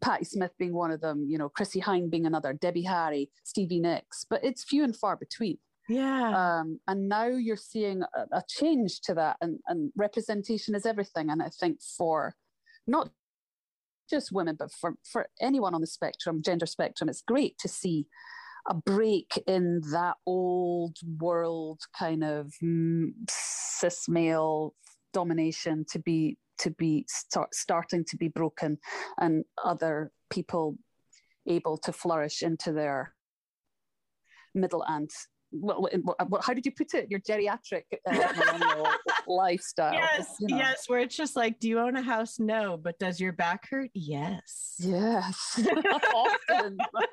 Patti 0.00 0.24
Smith 0.24 0.52
being 0.58 0.74
one 0.74 0.90
of 0.90 1.00
them, 1.00 1.26
you 1.28 1.38
know, 1.38 1.48
Chrissie 1.48 1.80
Hynde 1.80 2.10
being 2.10 2.26
another, 2.26 2.52
Debbie 2.52 2.82
Harry, 2.82 3.30
Stevie 3.44 3.80
Nicks, 3.80 4.26
but 4.28 4.44
it's 4.44 4.64
few 4.64 4.84
and 4.84 4.94
far 4.94 5.16
between. 5.16 5.58
Yeah. 5.88 6.60
Um, 6.60 6.80
and 6.86 7.08
now 7.08 7.26
you're 7.26 7.56
seeing 7.56 8.02
a, 8.02 8.38
a 8.38 8.42
change 8.48 9.00
to 9.02 9.14
that, 9.14 9.36
and, 9.40 9.58
and 9.66 9.92
representation 9.96 10.74
is 10.74 10.86
everything. 10.86 11.30
And 11.30 11.42
I 11.42 11.48
think 11.48 11.80
for 11.82 12.36
not 12.86 13.10
just 14.08 14.32
women, 14.32 14.56
but 14.58 14.70
for, 14.72 14.94
for 15.10 15.28
anyone 15.40 15.74
on 15.74 15.80
the 15.80 15.86
spectrum, 15.86 16.42
gender 16.44 16.66
spectrum, 16.66 17.08
it's 17.08 17.22
great 17.22 17.58
to 17.58 17.68
see 17.68 18.06
a 18.68 18.74
break 18.74 19.42
in 19.46 19.80
that 19.92 20.16
old 20.26 20.96
world 21.18 21.80
kind 21.98 22.24
of 22.24 22.52
mm, 22.62 23.10
cis 23.28 24.08
male 24.08 24.74
domination 25.12 25.84
to 25.90 25.98
be 25.98 26.36
to 26.58 26.70
be 26.70 27.04
start, 27.08 27.54
starting 27.54 28.04
to 28.04 28.16
be 28.16 28.28
broken 28.28 28.78
and 29.18 29.44
other 29.64 30.12
people 30.28 30.76
able 31.46 31.78
to 31.78 31.92
flourish 31.92 32.42
into 32.42 32.72
their 32.72 33.14
middle 34.54 34.84
and 34.88 35.10
well, 35.52 35.88
how 36.42 36.54
did 36.54 36.64
you 36.64 36.72
put 36.72 36.94
it? 36.94 37.10
Your 37.10 37.20
geriatric 37.20 37.82
uh, 38.06 38.96
lifestyle. 39.30 39.92
Yes, 39.92 40.34
you 40.40 40.48
know. 40.48 40.56
yes. 40.56 40.84
Where 40.86 41.00
it's 41.00 41.16
just 41.16 41.36
like, 41.36 41.58
do 41.58 41.68
you 41.68 41.78
own 41.78 41.96
a 41.96 42.02
house? 42.02 42.38
No, 42.38 42.76
but 42.76 42.98
does 42.98 43.20
your 43.20 43.32
back 43.32 43.68
hurt? 43.70 43.90
Yes. 43.94 44.74
Yes. 44.78 45.60
Often. 46.14 46.78
but 46.92 47.08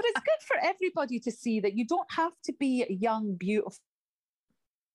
it's 0.00 0.20
good 0.20 0.42
for 0.46 0.56
everybody 0.62 1.20
to 1.20 1.30
see 1.30 1.60
that 1.60 1.74
you 1.76 1.86
don't 1.86 2.10
have 2.12 2.32
to 2.44 2.52
be 2.58 2.84
a 2.88 2.92
young, 2.92 3.34
beautiful 3.34 3.80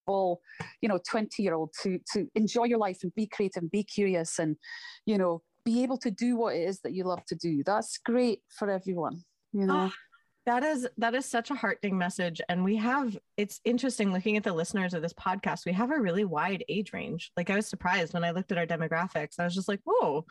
you 0.08 0.88
know 0.88 1.00
20 1.10 1.42
year 1.42 1.54
old 1.54 1.70
to 1.82 1.98
to 2.12 2.28
enjoy 2.36 2.62
your 2.62 2.78
life 2.78 2.98
and 3.02 3.12
be 3.16 3.26
creative 3.26 3.60
and 3.62 3.70
be 3.72 3.82
curious 3.82 4.38
and 4.38 4.56
you 5.04 5.18
know 5.18 5.42
be 5.64 5.82
able 5.82 5.98
to 5.98 6.12
do 6.12 6.36
what 6.36 6.54
it 6.54 6.60
is 6.60 6.78
that 6.82 6.92
you 6.92 7.02
love 7.02 7.24
to 7.26 7.34
do 7.34 7.64
that's 7.66 7.98
great 7.98 8.38
for 8.56 8.70
everyone 8.70 9.20
you 9.52 9.66
know 9.66 9.90
oh, 9.90 9.92
that 10.46 10.62
is 10.62 10.86
that 10.96 11.14
is 11.14 11.26
such 11.26 11.50
a 11.50 11.54
heartening 11.54 11.98
message. 11.98 12.40
And 12.48 12.64
we 12.64 12.76
have 12.76 13.18
it's 13.36 13.60
interesting 13.64 14.12
looking 14.12 14.36
at 14.36 14.44
the 14.44 14.52
listeners 14.52 14.94
of 14.94 15.02
this 15.02 15.12
podcast 15.12 15.66
we 15.66 15.72
have 15.72 15.90
a 15.90 16.00
really 16.00 16.24
wide 16.24 16.64
age 16.68 16.92
range. 16.92 17.32
Like 17.36 17.50
i 17.50 17.56
was 17.56 17.66
surprised 17.66 18.14
when 18.14 18.24
i 18.24 18.30
looked 18.30 18.52
at 18.52 18.58
our 18.58 18.66
demographics 18.66 19.38
i 19.38 19.44
was 19.44 19.54
just 19.54 19.68
like 19.68 19.80
whoa. 19.84 20.24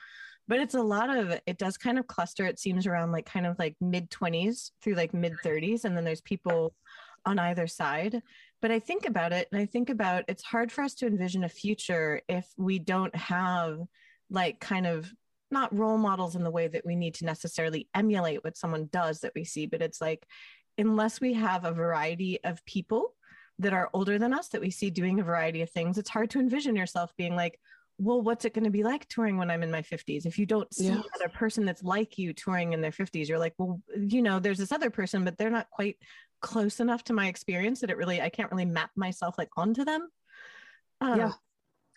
But 0.48 0.60
it's 0.60 0.76
a 0.76 0.82
lot 0.82 1.16
of 1.16 1.40
it 1.46 1.58
does 1.58 1.78
kind 1.78 2.00
of 2.00 2.08
cluster 2.08 2.46
it 2.46 2.60
seems 2.60 2.88
around 2.88 3.12
like 3.12 3.26
kind 3.26 3.46
of 3.46 3.60
like 3.60 3.76
mid 3.82 4.10
20s 4.10 4.72
through 4.82 4.96
like 4.96 5.14
mid 5.14 5.34
30s 5.44 5.84
and 5.84 5.98
then 5.98 6.06
there's 6.06 6.22
people 6.22 6.74
on 7.26 7.38
either 7.38 7.68
side. 7.68 8.22
But 8.62 8.72
i 8.72 8.80
think 8.80 9.06
about 9.06 9.34
it 9.34 9.50
and 9.52 9.62
i 9.62 9.66
think 9.66 9.90
about 9.90 10.24
it's 10.30 10.44
hard 10.44 10.72
for 10.72 10.84
us 10.84 10.94
to 10.96 11.08
envision 11.08 11.44
a 11.44 11.50
future 11.50 12.22
if 12.30 12.48
we 12.58 12.80
don't 12.80 13.16
have 13.16 13.80
like 14.30 14.60
kind 14.60 14.88
of 14.88 15.12
not 15.56 15.76
role 15.76 15.98
models 15.98 16.36
in 16.36 16.44
the 16.44 16.52
way 16.52 16.68
that 16.68 16.86
we 16.86 16.96
need 16.96 17.16
to 17.16 17.26
necessarily 17.26 17.88
emulate 17.96 18.44
what 18.44 18.58
someone 18.58 18.90
does 18.92 19.22
that 19.22 19.32
we 19.34 19.46
see, 19.46 19.66
but 19.66 19.82
it's 19.82 20.02
like 20.02 20.28
unless 20.78 21.22
we 21.22 21.34
have 21.34 21.64
a 21.64 21.72
variety 21.72 22.44
of 22.44 22.64
people 22.66 23.14
that 23.60 23.74
are 23.74 23.90
older 23.94 24.20
than 24.20 24.34
us 24.34 24.50
that 24.50 24.60
we 24.60 24.70
see 24.70 24.90
doing 24.90 25.20
a 25.20 25.24
variety 25.24 25.62
of 25.62 25.70
things, 25.70 25.98
it's 25.98 26.10
hard 26.10 26.30
to 26.30 26.40
envision 26.40 26.76
yourself 26.76 27.16
being 27.18 27.38
like, 27.38 27.58
well, 27.98 28.22
what's 28.22 28.44
it 28.44 28.54
going 28.54 28.66
to 28.66 28.70
be 28.70 28.84
like 28.84 29.08
touring 29.08 29.38
when 29.38 29.50
I'm 29.50 29.64
in 29.64 29.72
my 29.72 29.82
50s? 29.82 30.26
If 30.26 30.38
you 30.38 30.46
don't 30.46 30.74
see 30.74 30.88
yeah. 30.88 31.02
another 31.14 31.30
person 31.34 31.64
that's 31.64 31.82
like 31.82 32.18
you 32.18 32.34
touring 32.34 32.74
in 32.74 32.82
their 32.82 32.92
50s, 32.92 33.30
you're 33.30 33.40
like, 33.40 33.54
well, 33.58 33.82
you 33.98 34.22
know, 34.22 34.40
there's 34.40 34.58
this 34.58 34.74
other 34.74 34.90
person, 34.90 35.24
but 35.24 35.38
they're 35.38 35.50
not 35.50 35.70
quite 35.70 35.96
close 36.42 36.82
enough 36.82 37.06
to 37.06 37.14
my 37.14 37.28
experience 37.28 37.80
that 37.80 37.90
it 37.90 37.98
really, 37.98 38.22
I 38.22 38.30
can't 38.30 38.52
really 38.52 38.66
map 38.66 38.92
myself 38.98 39.38
like 39.38 39.50
onto 39.56 39.86
them. 39.86 40.10
Um, 41.00 41.20
yeah. 41.20 41.32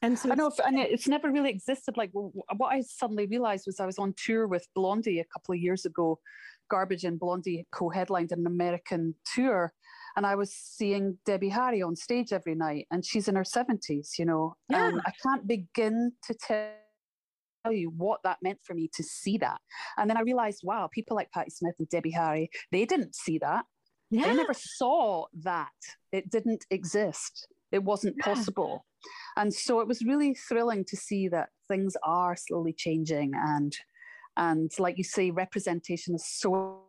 And 0.03 0.19
so 0.19 0.31
I 0.31 0.35
know, 0.37 0.53
and 0.65 0.79
it's 0.79 1.09
never 1.09 1.31
really 1.31 1.51
existed. 1.51 1.97
Like 1.97 2.11
what 2.13 2.69
I 2.73 2.83
suddenly 2.83 3.27
realized 3.27 3.65
was 3.67 3.81
I 3.81 3.87
was 3.87 3.99
on 3.99 4.15
tour 4.17 4.47
with 4.47 4.67
Blondie 4.75 5.21
a 5.21 5.25
couple 5.25 5.55
of 5.55 5.61
years 5.61 5.85
ago. 5.85 6.19
Garbage 6.71 7.05
and 7.05 7.19
Blondie 7.19 7.67
co-headlined 7.73 8.31
an 8.31 8.47
American 8.47 9.15
tour, 9.35 9.73
and 10.17 10.27
I 10.27 10.35
was 10.35 10.53
seeing 10.53 11.17
Debbie 11.25 11.49
Harry 11.49 11.81
on 11.81 11.97
stage 11.97 12.31
every 12.31 12.55
night, 12.55 12.87
and 12.91 13.03
she's 13.03 13.27
in 13.27 13.37
her 13.37 13.45
seventies, 13.45 14.17
you 14.19 14.27
know. 14.27 14.55
Yeah. 14.69 14.89
And 14.89 15.01
I 15.07 15.13
can't 15.23 15.47
begin 15.47 16.13
to 16.25 16.35
tell 16.35 17.73
you 17.73 17.91
what 17.97 18.21
that 18.25 18.37
meant 18.43 18.59
for 18.65 18.75
me 18.75 18.91
to 18.97 19.03
see 19.03 19.39
that. 19.39 19.59
And 19.97 20.11
then 20.11 20.19
I 20.19 20.21
realized, 20.21 20.61
wow, 20.63 20.91
people 20.93 21.17
like 21.17 21.31
Patti 21.33 21.49
Smith 21.49 21.75
and 21.79 21.89
Debbie 21.89 22.11
Harry, 22.11 22.51
they 22.71 22.85
didn't 22.85 23.15
see 23.15 23.39
that. 23.39 23.65
Yeah. 24.11 24.29
They 24.29 24.35
never 24.35 24.55
saw 24.55 25.25
that. 25.43 25.73
It 26.13 26.31
didn't 26.31 26.67
exist. 26.71 27.49
It 27.73 27.83
wasn't 27.83 28.17
yeah. 28.19 28.25
possible. 28.25 28.85
And 29.37 29.53
so 29.53 29.81
it 29.81 29.89
was 29.89 30.03
really 30.03 30.35
thrilling 30.35 30.85
to 30.87 30.97
see 30.97 31.29
that 31.29 31.51
things 31.69 31.97
are 32.03 32.37
slowly 32.37 32.73
changing 32.73 33.33
and 33.35 33.77
and 34.37 34.71
like 34.79 34.97
you 34.97 35.05
say, 35.05 35.33
representation 35.33 36.15
is 36.15 36.25
so 36.25 36.83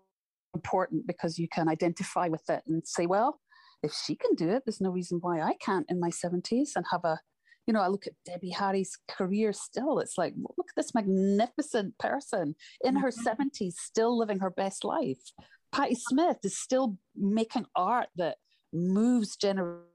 important 0.54 1.08
because 1.08 1.40
you 1.40 1.48
can 1.48 1.68
identify 1.68 2.28
with 2.28 2.48
it 2.48 2.62
and 2.68 2.88
say, 2.88 3.08
well, 3.08 3.40
if 3.82 3.92
she 3.92 4.16
can 4.16 4.36
do 4.36 4.50
it, 4.50 4.64
there's 4.66 4.80
no 4.80 4.92
reason 4.92 5.18
why 5.22 5.42
I 5.42 5.56
can't 5.56 5.88
in 5.90 6.00
my 6.00 6.10
70s 6.10 6.76
and 6.76 6.86
have 6.92 7.04
a 7.04 7.20
you 7.66 7.74
know, 7.74 7.82
I 7.82 7.88
look 7.88 8.08
at 8.08 8.14
Debbie 8.26 8.50
Harry's 8.50 8.98
career 9.08 9.54
still. 9.54 10.00
It's 10.00 10.18
like, 10.18 10.34
look 10.58 10.70
at 10.70 10.76
this 10.76 10.96
magnificent 10.96 11.96
person 12.00 12.56
in 12.84 12.96
her 12.96 13.10
70s, 13.10 13.46
mm-hmm. 13.62 13.70
still 13.78 14.18
living 14.18 14.40
her 14.40 14.50
best 14.50 14.84
life. 14.84 15.20
Patti 15.72 15.94
Smith 15.94 16.38
is 16.44 16.58
still 16.58 16.98
making 17.16 17.68
art 17.76 18.08
that 18.16 18.38
moves 18.74 19.36
generations 19.36 19.89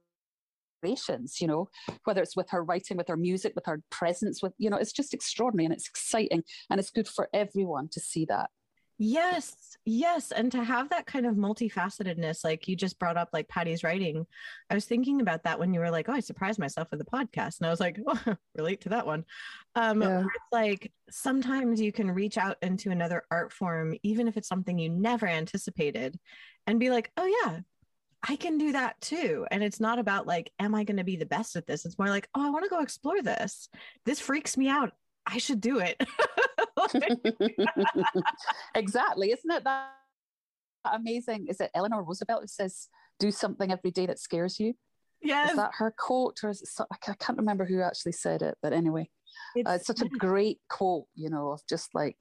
you 0.86 1.46
know, 1.46 1.68
whether 2.04 2.22
it's 2.22 2.36
with 2.36 2.50
her 2.50 2.62
writing, 2.62 2.96
with 2.96 3.08
her 3.08 3.16
music, 3.16 3.52
with 3.54 3.66
her 3.66 3.82
presence, 3.90 4.42
with, 4.42 4.52
you 4.58 4.70
know, 4.70 4.76
it's 4.76 4.92
just 4.92 5.14
extraordinary 5.14 5.66
and 5.66 5.74
it's 5.74 5.88
exciting 5.88 6.42
and 6.70 6.80
it's 6.80 6.90
good 6.90 7.08
for 7.08 7.28
everyone 7.32 7.88
to 7.88 8.00
see 8.00 8.24
that. 8.26 8.50
Yes, 8.96 9.76
yes. 9.84 10.30
And 10.30 10.52
to 10.52 10.62
have 10.62 10.90
that 10.90 11.06
kind 11.06 11.26
of 11.26 11.34
multifacetedness, 11.34 12.44
like 12.44 12.68
you 12.68 12.76
just 12.76 12.98
brought 12.98 13.16
up, 13.16 13.30
like 13.32 13.48
Patti's 13.48 13.82
writing, 13.82 14.24
I 14.70 14.74
was 14.74 14.84
thinking 14.84 15.20
about 15.20 15.42
that 15.44 15.58
when 15.58 15.74
you 15.74 15.80
were 15.80 15.90
like, 15.90 16.08
oh, 16.08 16.12
I 16.12 16.20
surprised 16.20 16.60
myself 16.60 16.88
with 16.90 17.00
the 17.00 17.04
podcast. 17.04 17.58
And 17.58 17.66
I 17.66 17.70
was 17.70 17.80
like, 17.80 17.98
oh, 18.06 18.36
relate 18.54 18.82
to 18.82 18.90
that 18.90 19.06
one. 19.06 19.24
Um, 19.74 20.00
yeah. 20.00 20.20
It's 20.20 20.52
like 20.52 20.92
sometimes 21.10 21.80
you 21.80 21.90
can 21.90 22.10
reach 22.10 22.38
out 22.38 22.56
into 22.62 22.90
another 22.90 23.24
art 23.32 23.52
form, 23.52 23.96
even 24.04 24.28
if 24.28 24.36
it's 24.36 24.48
something 24.48 24.78
you 24.78 24.90
never 24.90 25.26
anticipated, 25.26 26.16
and 26.68 26.78
be 26.78 26.90
like, 26.90 27.10
oh, 27.16 27.26
yeah, 27.44 27.60
I 28.26 28.36
can 28.36 28.56
do 28.56 28.72
that 28.72 29.00
too. 29.00 29.46
And 29.50 29.62
it's 29.62 29.80
not 29.80 29.98
about 29.98 30.26
like, 30.26 30.50
am 30.58 30.74
I 30.74 30.84
going 30.84 30.96
to 30.96 31.04
be 31.04 31.16
the 31.16 31.26
best 31.26 31.56
at 31.56 31.66
this? 31.66 31.84
It's 31.84 31.98
more 31.98 32.08
like, 32.08 32.28
oh, 32.34 32.46
I 32.46 32.50
want 32.50 32.64
to 32.64 32.70
go 32.70 32.80
explore 32.80 33.20
this. 33.20 33.68
This 34.06 34.20
freaks 34.20 34.56
me 34.56 34.68
out. 34.68 34.92
I 35.26 35.38
should 35.38 35.60
do 35.60 35.80
it. 35.80 36.02
exactly. 38.74 39.30
Isn't 39.30 39.50
it 39.50 39.64
that 39.64 39.90
amazing? 40.90 41.46
Is 41.48 41.60
it 41.60 41.70
Eleanor 41.74 42.02
Roosevelt 42.02 42.42
who 42.42 42.46
says, 42.46 42.88
do 43.18 43.30
something 43.30 43.70
every 43.70 43.90
day 43.90 44.06
that 44.06 44.18
scares 44.18 44.58
you? 44.58 44.74
Yes. 45.22 45.50
Is 45.50 45.56
that 45.56 45.72
her 45.78 45.94
quote 45.96 46.40
or 46.42 46.50
is 46.50 46.62
it, 46.62 46.68
so, 46.68 46.86
I 46.90 47.14
can't 47.14 47.38
remember 47.38 47.64
who 47.64 47.80
actually 47.80 48.12
said 48.12 48.42
it, 48.42 48.56
but 48.62 48.72
anyway, 48.72 49.08
it's, 49.54 49.68
uh, 49.68 49.72
it's 49.72 49.86
such 49.86 50.02
a 50.02 50.08
great 50.08 50.60
quote, 50.68 51.06
you 51.14 51.30
know, 51.30 51.50
of 51.50 51.62
just 51.68 51.94
like 51.94 52.18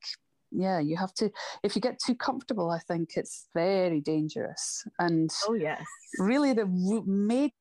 yeah 0.55 0.79
you 0.79 0.95
have 0.95 1.13
to 1.13 1.31
if 1.63 1.75
you 1.75 1.81
get 1.81 1.99
too 1.99 2.15
comfortable 2.15 2.69
i 2.69 2.79
think 2.79 3.11
it's 3.15 3.47
very 3.53 4.01
dangerous. 4.01 4.85
And 4.99 5.29
oh 5.47 5.53
yes. 5.53 5.83
really 6.19 6.53
the 6.53 6.65
major 7.05 7.51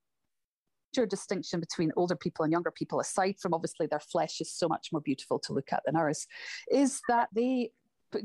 distinction 1.09 1.61
between 1.61 1.93
older 1.97 2.17
people 2.17 2.45
and 2.45 2.53
younger 2.53 2.71
people, 2.71 3.01
aside 3.01 3.37
from 3.41 3.55
obviously 3.55 3.87
their 3.87 4.01
flesh 4.01 4.41
is 4.41 4.53
so 4.53 4.69
much 4.69 4.89
more 4.93 5.01
beautiful 5.01 5.39
to 5.41 5.53
look 5.53 5.73
at 5.73 5.83
than 5.87 5.97
ours, 5.97 6.27
is 6.71 7.01
that 7.09 7.29
they 7.35 7.71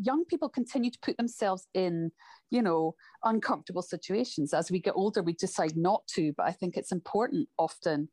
young 0.01 0.25
people 0.25 0.49
continue 0.49 0.91
to 0.91 0.99
put 1.01 1.15
themselves 1.15 1.65
in 1.73 2.11
you 2.51 2.61
know 2.61 2.95
uncomfortable 3.23 3.81
situations. 3.81 4.53
As 4.53 4.69
we 4.69 4.79
get 4.79 4.93
older 4.95 5.23
we 5.23 5.33
decide 5.33 5.77
not 5.77 6.05
to 6.15 6.33
but 6.35 6.45
i 6.45 6.51
think 6.51 6.75
it's 6.75 6.91
important 6.91 7.47
often 7.57 8.09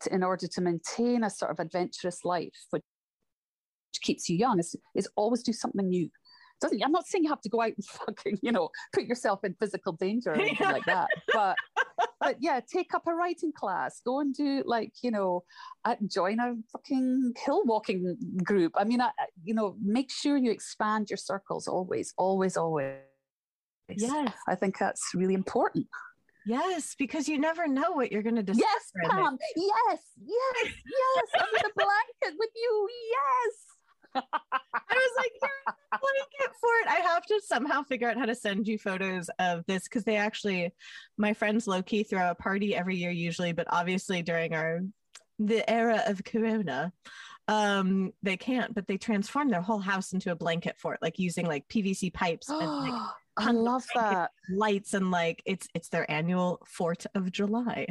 to, 0.00 0.14
in 0.14 0.22
order 0.22 0.46
to 0.46 0.60
maintain 0.60 1.24
a 1.24 1.30
sort 1.30 1.50
of 1.50 1.60
adventurous 1.60 2.24
life 2.24 2.66
which 2.70 2.82
keeps 4.00 4.28
you 4.28 4.36
young 4.36 4.58
is, 4.58 4.76
is 4.94 5.08
always 5.16 5.42
do 5.42 5.52
something 5.52 5.88
new 5.88 6.10
doesn't 6.60 6.82
I'm 6.82 6.92
not 6.92 7.06
saying 7.06 7.24
you 7.24 7.30
have 7.30 7.40
to 7.42 7.48
go 7.48 7.60
out 7.60 7.72
and 7.76 7.84
fucking, 8.06 8.38
you 8.42 8.52
know, 8.52 8.70
put 8.92 9.04
yourself 9.04 9.44
in 9.44 9.54
physical 9.54 9.92
danger 9.92 10.30
or 10.30 10.34
anything 10.34 10.66
like 10.66 10.84
that. 10.86 11.08
But 11.32 11.56
but 12.20 12.36
yeah, 12.40 12.60
take 12.60 12.94
up 12.94 13.06
a 13.06 13.14
writing 13.14 13.52
class, 13.52 14.00
go 14.04 14.20
and 14.20 14.34
do 14.34 14.62
like, 14.64 14.92
you 15.02 15.10
know, 15.10 15.44
uh, 15.84 15.96
join 16.06 16.40
a 16.40 16.54
fucking 16.72 17.34
hill 17.44 17.62
walking 17.64 18.16
group. 18.42 18.72
I 18.76 18.84
mean, 18.84 19.00
I, 19.00 19.10
you 19.42 19.52
know, 19.52 19.76
make 19.82 20.10
sure 20.10 20.36
you 20.36 20.50
expand 20.50 21.10
your 21.10 21.16
circles 21.16 21.66
always, 21.68 22.14
always, 22.16 22.56
always. 22.56 22.96
Yes. 23.94 24.32
I 24.48 24.54
think 24.54 24.78
that's 24.78 25.10
really 25.14 25.34
important. 25.34 25.86
Yes, 26.46 26.94
because 26.98 27.28
you 27.28 27.38
never 27.38 27.66
know 27.66 27.92
what 27.92 28.12
you're 28.12 28.22
going 28.22 28.36
to 28.36 28.42
discover. 28.42 28.68
Yes, 28.70 29.10
Pam. 29.10 29.38
Yes, 29.56 29.98
yes, 30.24 30.72
yes. 30.86 31.42
Under 31.42 31.68
the 31.68 31.72
blanket 31.74 32.38
with 32.38 32.50
you. 32.54 32.88
Yes. 33.10 33.73
I 34.14 34.94
was 34.94 35.10
like, 35.16 35.32
you're 35.40 35.74
blanket 35.90 36.56
for 36.60 36.70
it. 36.82 36.88
I 36.88 37.00
have 37.12 37.24
to 37.26 37.40
somehow 37.44 37.82
figure 37.82 38.08
out 38.08 38.16
how 38.16 38.26
to 38.26 38.34
send 38.34 38.66
you 38.66 38.78
photos 38.78 39.28
of 39.38 39.64
this 39.66 39.84
because 39.84 40.04
they 40.04 40.16
actually, 40.16 40.72
my 41.16 41.34
friends 41.34 41.66
low 41.66 41.82
key 41.82 42.02
throw 42.02 42.30
a 42.30 42.34
party 42.34 42.74
every 42.74 42.96
year 42.96 43.10
usually, 43.10 43.52
but 43.52 43.66
obviously 43.70 44.22
during 44.22 44.54
our 44.54 44.80
the 45.38 45.68
era 45.68 46.02
of 46.06 46.22
Corona, 46.24 46.92
um, 47.48 48.12
they 48.22 48.36
can't. 48.36 48.74
But 48.74 48.86
they 48.86 48.96
transform 48.96 49.50
their 49.50 49.62
whole 49.62 49.80
house 49.80 50.12
into 50.12 50.30
a 50.30 50.36
blanket 50.36 50.78
fort, 50.78 51.00
like 51.02 51.18
using 51.18 51.46
like 51.46 51.68
PVC 51.68 52.12
pipes 52.12 52.48
and 52.48 52.58
like 52.58 53.02
I 53.36 53.50
love 53.50 53.84
that 53.94 54.30
lights 54.48 54.94
and 54.94 55.10
like 55.10 55.42
it's 55.44 55.66
it's 55.74 55.88
their 55.88 56.08
annual 56.10 56.60
Fort 56.66 57.04
of 57.14 57.32
July. 57.32 57.86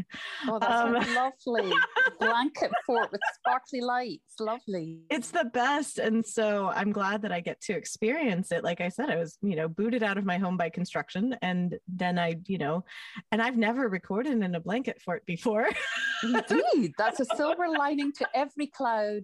Oh, 0.48 0.58
that's 0.60 0.74
um, 0.74 0.94
lovely 0.94 1.74
blanket 2.20 2.72
fort 2.86 3.12
with 3.12 3.22
sparkly 3.36 3.82
lights. 3.82 4.40
Lovely. 4.40 5.02
It's 5.10 5.32
the 5.32 5.46
best, 5.46 6.00
and 6.00 6.26
so 6.26 6.72
I'm 6.74 6.92
glad 6.92 7.24
that 7.24 7.32
I 7.32 7.42
get 7.42 7.60
to 7.62 7.74
experience 7.74 8.52
it. 8.52 8.64
Like 8.64 8.80
I 8.80 8.90
said, 8.90 9.10
I 9.10 9.18
was 9.18 9.38
you 9.42 9.56
know 9.56 9.68
booted 9.68 10.04
out 10.04 10.18
of 10.18 10.26
my 10.26 10.38
home 10.38 10.56
by 10.56 10.70
construction, 10.70 11.36
and 11.42 11.78
then 11.88 12.18
I 12.18 12.36
you 12.46 12.58
know, 12.58 12.86
and 13.32 13.42
I've 13.42 13.58
never 13.58 13.90
recorded 13.90 14.42
in 14.42 14.56
a 14.56 14.60
blanket 14.62 15.02
fort 15.02 15.26
before. 15.26 15.68
Indeed, 16.24 16.94
that's 16.98 17.20
a 17.20 17.26
silver 17.36 17.68
lining 17.68 18.14
to 18.14 18.28
every 18.34 18.68
cloud 18.68 19.24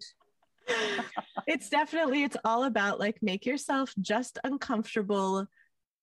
it's 1.47 1.69
definitely 1.69 2.23
it's 2.23 2.37
all 2.45 2.65
about 2.65 2.99
like 2.99 3.17
make 3.21 3.45
yourself 3.45 3.91
just 4.01 4.37
uncomfortable 4.43 5.47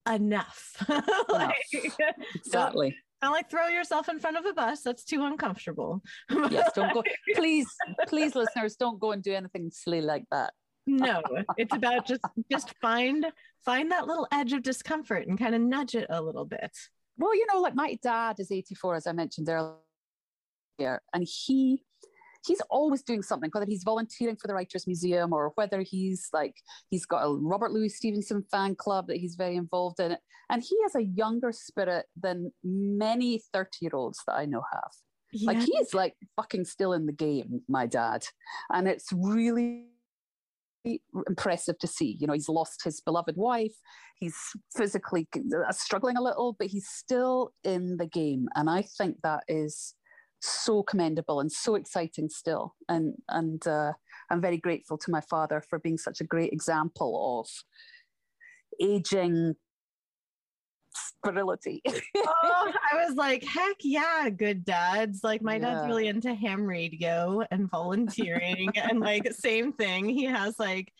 enough. 0.14 0.84
like, 1.28 1.54
exactly. 2.34 2.96
Don't, 3.22 3.32
like 3.32 3.50
throw 3.50 3.68
yourself 3.68 4.08
in 4.08 4.20
front 4.20 4.36
of 4.36 4.44
a 4.44 4.52
bus. 4.52 4.82
That's 4.82 5.04
too 5.04 5.24
uncomfortable. 5.24 6.02
yes, 6.50 6.70
don't 6.74 6.92
go. 6.92 7.02
Please, 7.34 7.66
please, 8.08 8.34
listeners, 8.34 8.76
don't 8.76 9.00
go 9.00 9.12
and 9.12 9.22
do 9.22 9.32
anything 9.32 9.70
silly 9.72 10.00
like 10.00 10.24
that. 10.30 10.52
no, 10.86 11.20
it's 11.56 11.74
about 11.74 12.06
just 12.06 12.20
just 12.50 12.72
find 12.80 13.26
find 13.64 13.90
that 13.90 14.06
little 14.06 14.28
edge 14.32 14.52
of 14.52 14.62
discomfort 14.62 15.26
and 15.26 15.38
kind 15.38 15.54
of 15.54 15.60
nudge 15.60 15.96
it 15.96 16.06
a 16.10 16.22
little 16.22 16.44
bit. 16.44 16.70
Well, 17.18 17.34
you 17.34 17.46
know, 17.52 17.60
like 17.60 17.74
my 17.74 17.98
dad 18.02 18.36
is 18.38 18.52
84, 18.52 18.94
as 18.96 19.06
I 19.06 19.12
mentioned 19.12 19.48
earlier, 19.48 21.00
and 21.12 21.26
he 21.26 21.82
he's 22.46 22.60
always 22.70 23.02
doing 23.02 23.22
something, 23.22 23.50
whether 23.52 23.66
he's 23.66 23.82
volunteering 23.84 24.36
for 24.36 24.46
the 24.46 24.54
Writers 24.54 24.86
Museum 24.86 25.32
or 25.32 25.52
whether 25.56 25.82
he's 25.82 26.28
like, 26.32 26.54
he's 26.88 27.06
got 27.06 27.24
a 27.24 27.34
Robert 27.34 27.72
Louis 27.72 27.88
Stevenson 27.88 28.44
fan 28.50 28.74
club 28.74 29.08
that 29.08 29.16
he's 29.16 29.34
very 29.34 29.56
involved 29.56 30.00
in. 30.00 30.16
And 30.50 30.62
he 30.62 30.76
has 30.82 30.94
a 30.94 31.02
younger 31.02 31.52
spirit 31.52 32.06
than 32.20 32.52
many 32.62 33.42
30 33.52 33.70
year 33.80 33.90
olds 33.94 34.20
that 34.26 34.34
I 34.34 34.44
know 34.44 34.62
have. 34.72 34.90
Yeah. 35.32 35.48
Like 35.48 35.58
he 35.58 35.76
is 35.76 35.92
like 35.92 36.14
fucking 36.36 36.64
still 36.64 36.92
in 36.92 37.06
the 37.06 37.12
game, 37.12 37.62
my 37.68 37.86
dad. 37.86 38.24
And 38.72 38.86
it's 38.86 39.08
really 39.12 39.86
impressive 41.28 41.78
to 41.80 41.86
see. 41.86 42.16
You 42.18 42.26
know, 42.26 42.32
he's 42.32 42.48
lost 42.48 42.84
his 42.84 43.00
beloved 43.00 43.36
wife. 43.36 43.74
He's 44.18 44.36
physically 44.74 45.28
uh, 45.36 45.72
struggling 45.72 46.16
a 46.16 46.22
little, 46.22 46.56
but 46.58 46.68
he's 46.68 46.88
still 46.88 47.52
in 47.64 47.96
the 47.96 48.06
game. 48.06 48.48
And 48.54 48.70
I 48.70 48.82
think 48.82 49.16
that 49.22 49.42
is 49.48 49.94
so 50.40 50.82
commendable 50.82 51.40
and 51.40 51.50
so 51.50 51.74
exciting 51.74 52.28
still. 52.28 52.74
And 52.88 53.14
and 53.28 53.66
uh, 53.66 53.92
I'm 54.30 54.40
very 54.40 54.58
grateful 54.58 54.98
to 54.98 55.10
my 55.10 55.20
father 55.20 55.62
for 55.68 55.78
being 55.78 55.98
such 55.98 56.20
a 56.20 56.24
great 56.24 56.52
example 56.52 57.40
of 57.40 57.48
aging 58.80 59.54
sterility. 60.94 61.82
oh, 61.86 62.72
I 62.92 63.06
was 63.06 63.16
like, 63.16 63.44
heck 63.44 63.76
yeah, 63.82 64.28
good 64.30 64.64
dads. 64.64 65.20
Like 65.22 65.42
my 65.42 65.54
yeah. 65.54 65.74
dad's 65.74 65.86
really 65.86 66.08
into 66.08 66.34
ham 66.34 66.64
radio 66.64 67.42
and 67.50 67.70
volunteering 67.70 68.70
and 68.76 69.00
like 69.00 69.32
same 69.32 69.72
thing. 69.72 70.08
He 70.08 70.24
has 70.24 70.58
like 70.58 70.92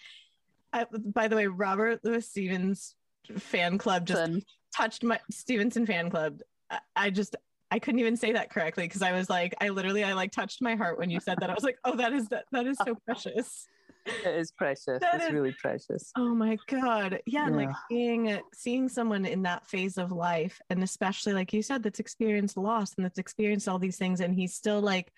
I, 0.73 0.87
by 0.93 1.29
the 1.29 1.37
way, 1.37 1.47
Robert 1.47 2.01
Louis 2.05 2.27
Stevens 2.27 2.95
fan 3.39 3.79
club 3.79 4.07
just 4.07 4.43
touched 4.77 5.03
my 5.03 5.19
Stevenson 5.31 5.87
fan 5.87 6.11
club. 6.11 6.41
I, 6.71 6.79
I 6.95 7.11
just 7.11 7.37
I 7.71 7.79
couldn't 7.79 8.01
even 8.01 8.17
say 8.17 8.33
that 8.33 8.51
correctly 8.51 8.85
because 8.85 9.03
I 9.03 9.13
was 9.13 9.29
like, 9.29 9.55
I 9.61 9.71
literally, 9.71 10.05
I 10.05 10.13
like 10.13 10.31
touched 10.31 10.63
my 10.63 10.77
heart 10.77 10.99
when 10.99 11.11
you 11.11 11.21
said 11.21 11.39
that. 11.41 11.51
I 11.51 11.55
was 11.55 11.65
like, 11.65 11.79
oh, 11.85 11.97
that 11.97 12.13
is 12.13 12.29
that, 12.29 12.45
that 12.53 12.67
is 12.67 12.79
so 12.85 12.95
precious. 13.05 13.67
It 14.07 14.37
is 14.37 14.53
precious. 14.53 15.01
That 15.01 15.17
it's 15.17 15.25
is, 15.27 15.33
really 15.33 15.55
precious. 15.61 16.13
Oh 16.17 16.35
my 16.35 16.57
god, 16.69 17.21
yeah, 17.27 17.49
yeah. 17.49 17.57
like 17.57 17.71
seeing 17.91 18.41
seeing 18.55 18.89
someone 18.89 19.25
in 19.25 19.43
that 19.43 19.67
phase 19.67 19.99
of 19.99 20.13
life, 20.13 20.61
and 20.71 20.83
especially 20.83 21.33
like 21.33 21.53
you 21.53 21.63
said, 21.63 21.83
that's 21.83 21.99
experienced 21.99 22.57
loss 22.57 22.95
and 22.97 23.05
that's 23.05 23.19
experienced 23.19 23.69
all 23.69 23.79
these 23.79 23.97
things, 23.97 24.21
and 24.21 24.35
he's 24.35 24.55
still 24.55 24.81
like, 24.81 25.13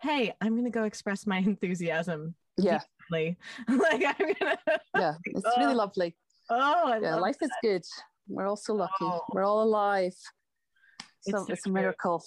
hey, 0.00 0.32
I'm 0.40 0.56
gonna 0.56 0.70
go 0.70 0.84
express 0.84 1.26
my 1.26 1.38
enthusiasm. 1.46 2.34
Yeah, 2.56 2.80
like 3.10 3.36
I'm 3.80 4.34
gonna. 4.38 4.58
yeah, 4.96 5.14
it's 5.24 5.42
oh. 5.44 5.60
really 5.60 5.74
lovely. 5.74 6.16
Oh, 6.50 6.92
I 6.92 7.00
yeah, 7.00 7.16
life 7.16 7.38
that. 7.40 7.46
is 7.46 7.52
good. 7.62 7.82
We're 8.28 8.46
all 8.46 8.56
so 8.56 8.74
lucky. 8.74 8.92
Oh. 9.00 9.22
We're 9.32 9.44
all 9.44 9.62
alive. 9.62 10.14
So 11.20 11.42
it's, 11.42 11.50
it's 11.50 11.66
a 11.66 11.70
miracle. 11.70 12.24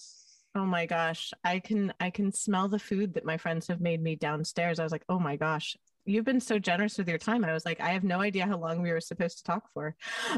Oh 0.55 0.65
my 0.65 0.85
gosh. 0.85 1.31
I 1.43 1.59
can 1.59 1.93
I 1.99 2.09
can 2.09 2.31
smell 2.31 2.67
the 2.67 2.79
food 2.79 3.13
that 3.13 3.25
my 3.25 3.37
friends 3.37 3.67
have 3.67 3.79
made 3.79 4.01
me 4.01 4.15
downstairs. 4.15 4.79
I 4.79 4.83
was 4.83 4.91
like, 4.91 5.05
"Oh 5.07 5.19
my 5.19 5.35
gosh. 5.37 5.77
You've 6.05 6.25
been 6.25 6.41
so 6.41 6.59
generous 6.59 6.97
with 6.97 7.07
your 7.07 7.17
time." 7.17 7.45
I 7.45 7.53
was 7.53 7.65
like, 7.65 7.79
"I 7.79 7.89
have 7.89 8.03
no 8.03 8.19
idea 8.21 8.45
how 8.45 8.57
long 8.57 8.81
we 8.81 8.91
were 8.91 8.99
supposed 8.99 9.37
to 9.37 9.43
talk 9.43 9.63
for." 9.73 9.95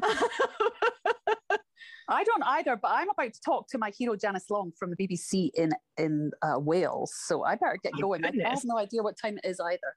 I 2.09 2.23
don't 2.23 2.43
either, 2.43 2.75
but 2.75 2.91
I'm 2.91 3.09
about 3.09 3.33
to 3.33 3.41
talk 3.41 3.67
to 3.69 3.77
my 3.77 3.91
hero 3.97 4.15
Janice 4.15 4.49
Long 4.49 4.71
from 4.77 4.91
the 4.91 4.97
BBC 4.97 5.49
in 5.55 5.71
in 5.97 6.31
uh, 6.41 6.59
Wales, 6.59 7.13
so 7.15 7.43
I 7.43 7.55
better 7.55 7.79
get 7.81 7.93
oh, 7.95 8.01
going. 8.01 8.25
I, 8.25 8.31
I, 8.45 8.49
have 8.49 8.65
no 8.65 8.77
idea 8.77 9.01
what 9.01 9.17
time 9.17 9.37
it 9.41 9.47
is 9.47 9.59
either. 9.59 9.95